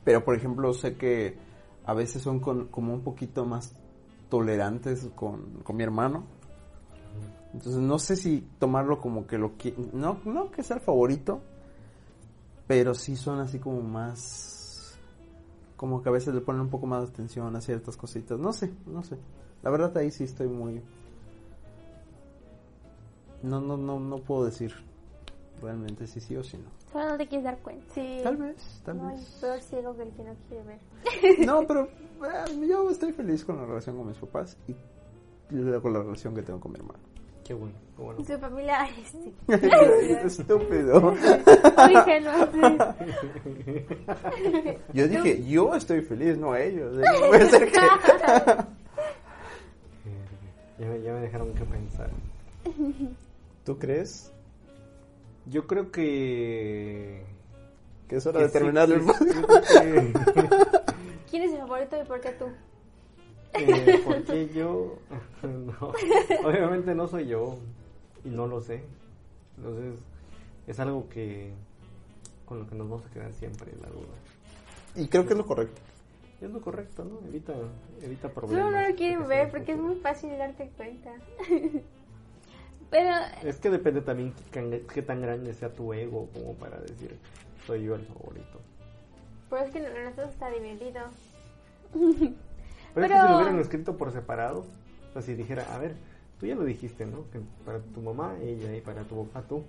[0.03, 1.37] pero, por ejemplo, sé que
[1.85, 3.75] a veces son con- como un poquito más
[4.29, 6.23] tolerantes con, con mi hermano.
[7.53, 9.73] Entonces, no sé si tomarlo como que lo que...
[9.93, 11.41] No, no que sea el favorito,
[12.67, 14.97] pero sí son así como más...
[15.75, 18.37] Como que a veces le ponen un poco más de atención a ciertas cositas.
[18.37, 19.17] No sé, no sé.
[19.63, 20.81] La verdad ahí sí estoy muy...
[23.43, 24.73] No, no, no, no puedo decir
[25.61, 26.69] realmente si sí o si no.
[26.91, 27.85] Solo no te quieres dar cuenta.
[27.93, 28.19] Sí.
[28.23, 29.37] Tal vez, tal No hay vez.
[29.41, 30.79] peor ciego que el que no quiere ver.
[31.45, 34.73] No, pero eh, yo estoy feliz con la relación con mis papás y
[35.81, 36.99] con la relación que tengo con mi hermano.
[37.45, 38.19] Qué bueno, qué bueno.
[38.21, 39.33] Y su familia, este.
[40.27, 41.15] Estúpido.
[44.93, 46.93] Yo dije, yo estoy feliz, no ellos.
[46.95, 48.78] No puede ser que-
[50.79, 52.09] Ya me, ya me dejaron que pensar.
[53.65, 54.31] ¿Tú crees
[55.45, 57.23] Yo creo que...
[58.07, 60.13] que es hora que de terminar el que-
[61.29, 62.45] ¿Quién es el favorito y por qué tú?
[63.53, 64.99] Eh, ¿Por qué yo?
[65.41, 65.93] no,
[66.47, 67.57] obviamente no soy yo
[68.23, 68.83] y no lo sé.
[69.57, 69.95] Entonces
[70.67, 71.51] es algo que
[72.45, 74.13] con lo que nos vamos a quedar siempre la duda.
[74.95, 75.81] Y creo que es lo correcto.
[76.41, 77.19] Es lo correcto, ¿no?
[77.27, 77.53] Evita,
[78.01, 78.71] evita Solo problemas.
[78.71, 81.11] no lo quieren porque ver porque es muy fácil darte cuenta.
[82.89, 83.11] Pero
[83.43, 87.17] Es que depende también qué, tan grande sea tu ego como para decir
[87.67, 88.59] soy yo el favorito.
[89.49, 91.01] Pero es que nosotros está dividido.
[92.93, 94.65] Pero, es que si lo hubieran escrito por separado,
[95.09, 95.95] o sea, si dijera, a ver,
[96.39, 97.29] tú ya lo dijiste, ¿no?
[97.31, 99.63] Que para tu mamá, ella, y para tu papá, tú.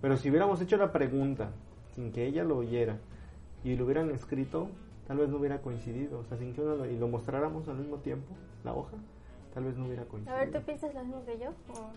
[0.00, 1.50] Pero si hubiéramos hecho la pregunta
[1.94, 2.98] sin que ella lo oyera
[3.64, 4.68] y lo hubieran escrito,
[5.06, 6.20] tal vez no hubiera coincidido.
[6.20, 8.34] O sea, sin que uno lo, y lo mostráramos al mismo tiempo,
[8.64, 8.96] la hoja,
[9.54, 10.38] tal vez no hubiera A coincidido.
[10.38, 11.50] ver, ¿tú piensas lo mismo que yo?
[11.74, 11.90] ¿O-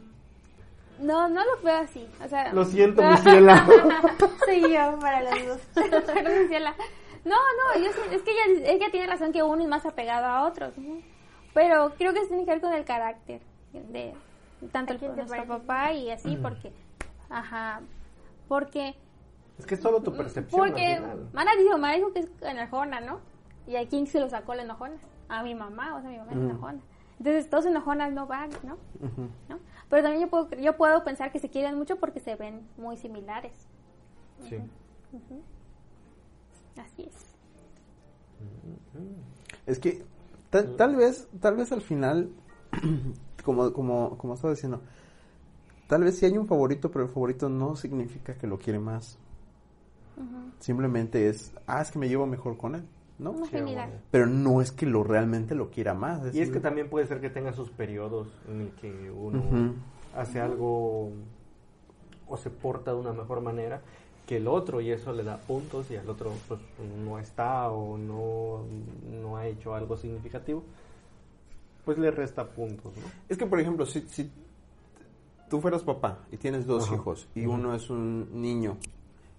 [1.01, 2.05] no, no lo veo así.
[2.24, 3.66] O sea, Lo siento, mi ciela.
[4.45, 5.60] Soy yo para los dos.
[6.05, 6.76] Perdón, Ciela.
[7.26, 10.45] No, no, yo es que ella, ella tiene razón que uno es más apegado a
[10.47, 10.78] otros.
[10.78, 10.97] ¿no?
[11.53, 13.41] Pero creo que tiene que ver con el carácter
[13.74, 14.14] de
[14.72, 16.72] tanto ¿A el, nuestro papá y así, porque,
[17.30, 17.82] ajá,
[18.47, 18.95] porque,
[19.60, 20.60] es que es solo tu percepción.
[20.60, 21.30] porque al final.
[21.34, 23.20] Mana dijo, Mana dijo que es enojona, ¿no?
[23.68, 24.95] Y a quién se lo sacó la enojona,
[25.28, 26.80] a mi mamá, o sea, mi mamá es enojona.
[27.20, 28.78] Entonces, todos enojonas no van, ¿no?
[29.49, 29.60] ¿no?
[29.89, 32.95] Pero también yo puedo, yo puedo pensar que se quieren mucho porque se ven muy
[32.95, 33.68] similares.
[34.47, 34.57] Sí.
[36.78, 37.36] Así es.
[39.66, 40.05] Es que
[40.49, 42.30] tal, tal vez, tal vez al final,
[43.43, 44.82] como, como, como estaba diciendo,
[45.88, 49.20] tal vez sí hay un favorito, pero el favorito no significa que lo quiere más.
[50.60, 52.84] Simplemente es, ah, es que me llevo mejor con él,
[53.18, 53.36] ¿no?
[54.12, 56.34] Pero no es que lo realmente lo quiera más.
[56.36, 59.74] Y es que también puede ser que tenga sus periodos en el que uno
[60.16, 61.12] hace algo
[62.28, 63.82] o se porta de una mejor manera
[64.30, 66.60] que el otro y eso le da puntos y al otro pues
[67.04, 68.64] no está o no,
[69.10, 70.64] no ha hecho algo significativo
[71.84, 73.04] pues le resta puntos ¿no?
[73.28, 74.32] Es que, por ejemplo, si, si
[75.50, 76.96] tú fueras papá y tienes dos Ajá.
[76.96, 78.78] hijos y uno es un niño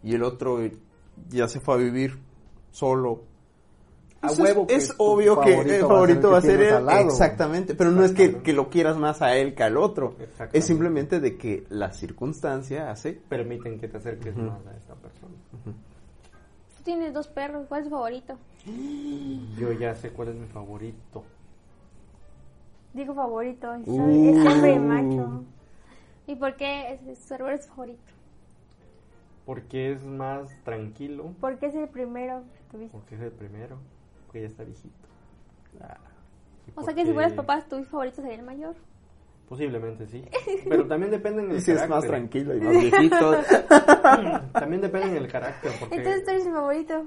[0.03, 0.59] y el otro
[1.29, 2.19] ya se fue a vivir
[2.71, 3.25] solo.
[4.23, 6.87] A huevo que es, es obvio que el favorito va a ser él.
[7.07, 10.15] Exactamente, pero no es que, que lo quieras más a él que al otro.
[10.53, 13.15] Es simplemente de que la circunstancia hace.
[13.15, 15.33] permiten que te acerques más a esta persona
[15.65, 18.39] Tú tienes dos perros, ¿cuál es tu favorito?
[19.59, 21.25] yo ya sé cuál es mi favorito
[22.93, 24.39] Digo favorito, y soy, Uh.
[24.41, 25.45] es hembra y macho.
[26.27, 28.01] ¿Y por qué su árbol es tu favorito?
[29.51, 32.97] Porque es más tranquilo Porque es el primero que tuviste.
[32.97, 33.79] porque es el primero
[34.27, 34.95] porque ya está viejito
[35.81, 35.97] Ah,
[36.69, 38.77] Y O sea que si fueras porque- papá, tu favorito sería el mayor.
[39.49, 40.25] Posiblemente sí.
[40.69, 43.33] Pero también depende en el Y si es más tranquilo y más viejito.
[44.53, 45.73] También depende en el carácter.
[45.81, 47.05] Porque Entonces tú eres el favorito.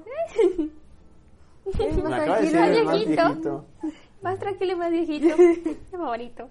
[1.64, 2.64] Más tranquilo.
[2.64, 3.24] el más viejito.
[3.28, 3.64] viejito.
[4.22, 5.36] Más tranquilo y más viejito.
[5.38, 6.48] Mi favorito.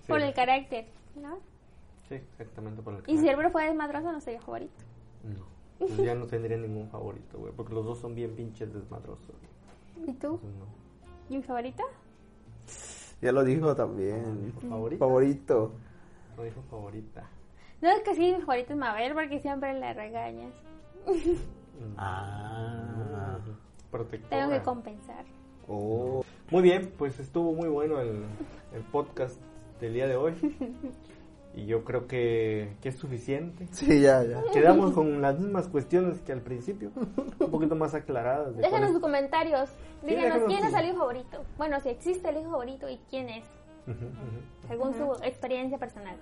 [0.00, 0.86] sí, Por el carácter,
[1.20, 1.38] ¿no?
[2.08, 4.84] Sí, exactamente por el Y si el fuera más grande, no sería favorito.
[5.24, 5.44] No.
[5.78, 7.52] pues ya no tendría ningún favorito, güey.
[7.52, 9.34] Porque los dos son bien pinches desmadrosos.
[9.96, 10.40] ¿Y tú?
[10.42, 10.66] Entonces, no.
[11.28, 11.82] ¿Y mi favorita?
[13.20, 14.52] Ya lo dijo también.
[14.68, 15.04] ¿Favorita?
[15.04, 15.72] Favorito.
[16.36, 17.28] No dijo favorita.
[17.80, 20.52] No, es que sí, mi favorita es Mabel porque siempre le regañas.
[21.06, 21.94] Mm.
[21.96, 23.38] Ah.
[23.90, 24.30] Protectora.
[24.30, 25.24] Tengo que compensar.
[25.68, 26.24] Oh.
[26.50, 28.22] Muy bien, pues estuvo muy bueno el,
[28.74, 29.40] el podcast
[29.80, 30.34] del día de hoy.
[31.56, 33.66] Y yo creo que, que es suficiente.
[33.72, 34.42] Sí, ya, ya.
[34.52, 36.90] Quedamos con las mismas cuestiones que al principio,
[37.40, 38.54] un poquito más aclaradas.
[38.54, 39.70] de Déjanos sus comentarios.
[40.02, 41.44] Sí, Díganos quién es el hijo favorito.
[41.56, 43.44] Bueno, si existe el hijo favorito y quién es,
[44.68, 46.16] según su experiencia personal.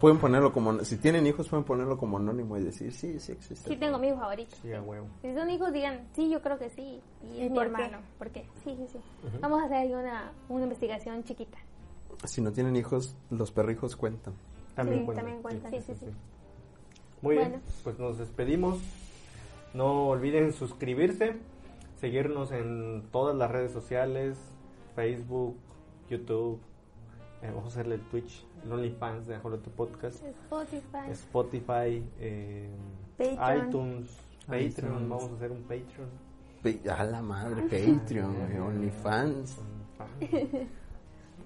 [0.00, 3.68] Pueden ponerlo como, si tienen hijos pueden ponerlo como anónimo y decir, sí, sí existe.
[3.68, 4.56] Sí tengo mi hijo favorito.
[4.62, 5.06] Sí, a huevo.
[5.22, 7.00] Si son hijos, digan, sí, yo creo que sí.
[7.22, 7.98] Y es mi hermano.
[8.18, 8.46] ¿Por qué?
[8.64, 8.98] Sí, sí, sí.
[9.40, 11.58] Vamos a hacer ahí una, una investigación chiquita.
[12.24, 14.34] Si no tienen hijos, los perrijos cuentan.
[14.74, 15.24] También Sí, cuentan.
[15.24, 15.70] también cuentan.
[15.72, 16.06] Sí, sí, sí.
[17.22, 18.78] Muy bien, pues nos despedimos.
[19.72, 21.36] No olviden suscribirse,
[22.00, 24.38] seguirnos en todas las redes sociales,
[24.94, 25.56] Facebook,
[26.08, 26.60] YouTube,
[27.42, 31.10] eh, vamos a hacerle el Twitch, el OnlyFans de Ajolote Podcast, Spotify.
[31.10, 32.68] Spotify, eh,
[33.18, 33.68] Patreon.
[33.68, 34.16] iTunes,
[34.46, 35.08] Patreon, iTunes.
[35.08, 36.96] vamos a hacer un Patreon.
[36.98, 39.56] A la madre, Patreon, güey, OnlyFans.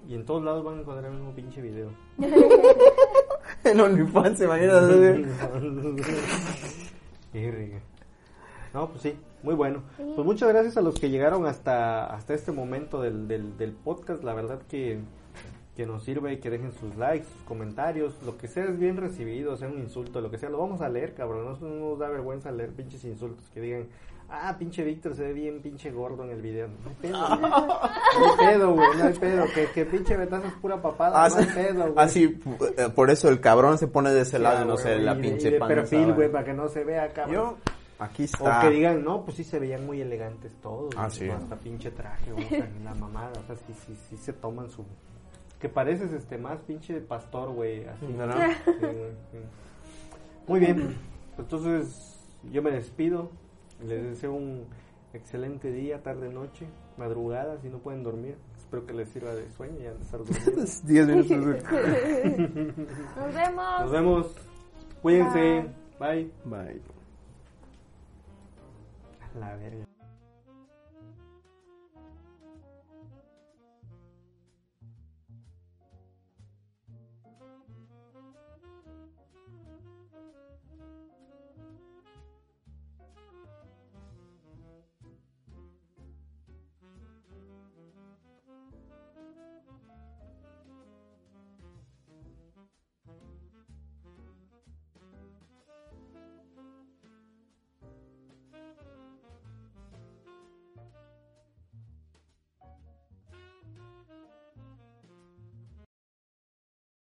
[0.09, 1.91] Y en todos lados van a encontrar el mismo pinche video.
[3.63, 5.25] En OnlyFans, imagínate.
[7.33, 7.79] Qué rica.
[8.73, 9.83] No, pues sí, muy bueno.
[9.97, 14.23] Pues muchas gracias a los que llegaron hasta, hasta este momento del, del, del podcast.
[14.23, 14.99] La verdad que,
[15.75, 18.97] que nos sirve y que dejen sus likes, sus comentarios, lo que sea es bien
[18.97, 21.57] recibido, sea un insulto, lo que sea, lo vamos a leer, cabrón.
[21.61, 23.87] No nos da vergüenza leer pinches insultos que digan,
[24.31, 26.67] ah, pinche Víctor se ve bien pinche gordo en el video.
[26.67, 27.39] No hay pedo, güey.
[27.41, 29.45] no hay pedo, güey, no hay pedo.
[29.53, 32.05] Que, que pinche Betazo es pura papada, no hay pedo, güey.
[32.05, 35.13] Así, pu- eh, por eso el cabrón se pone de ese lado, no sé, la
[35.13, 36.31] y de- pinche y de panza, perfil, güey.
[36.31, 37.33] para que no se vea, cabrón.
[37.35, 37.57] Yo,
[37.99, 38.61] aquí O está.
[38.61, 40.93] que digan, no, pues sí se veían muy elegantes todos.
[40.97, 41.29] Ah, sí.
[41.29, 43.31] Hasta pinche traje, güey, o sea, la mamada.
[43.39, 44.85] O sea, sí, sí, sí se toman su...
[45.59, 48.05] Que pareces este más pinche pastor, güey, así.
[48.07, 48.33] No, no.
[48.33, 49.37] Sí, güey, sí.
[50.47, 50.75] Muy bien,
[51.35, 52.17] pues entonces
[52.51, 53.29] yo me despido.
[53.83, 54.65] Les deseo un
[55.13, 56.67] excelente día, tarde, noche,
[56.97, 58.35] madrugada, si no pueden dormir.
[58.57, 60.61] Espero que les sirva de sueño y han de estar durmiendo.
[60.83, 61.29] 10 minutos.
[61.29, 62.73] de-
[63.15, 63.81] Nos vemos.
[63.81, 64.35] Nos vemos.
[65.01, 65.65] Cuídense.
[65.99, 66.31] Bye.
[66.45, 66.81] Bye.
[69.39, 69.85] La verga.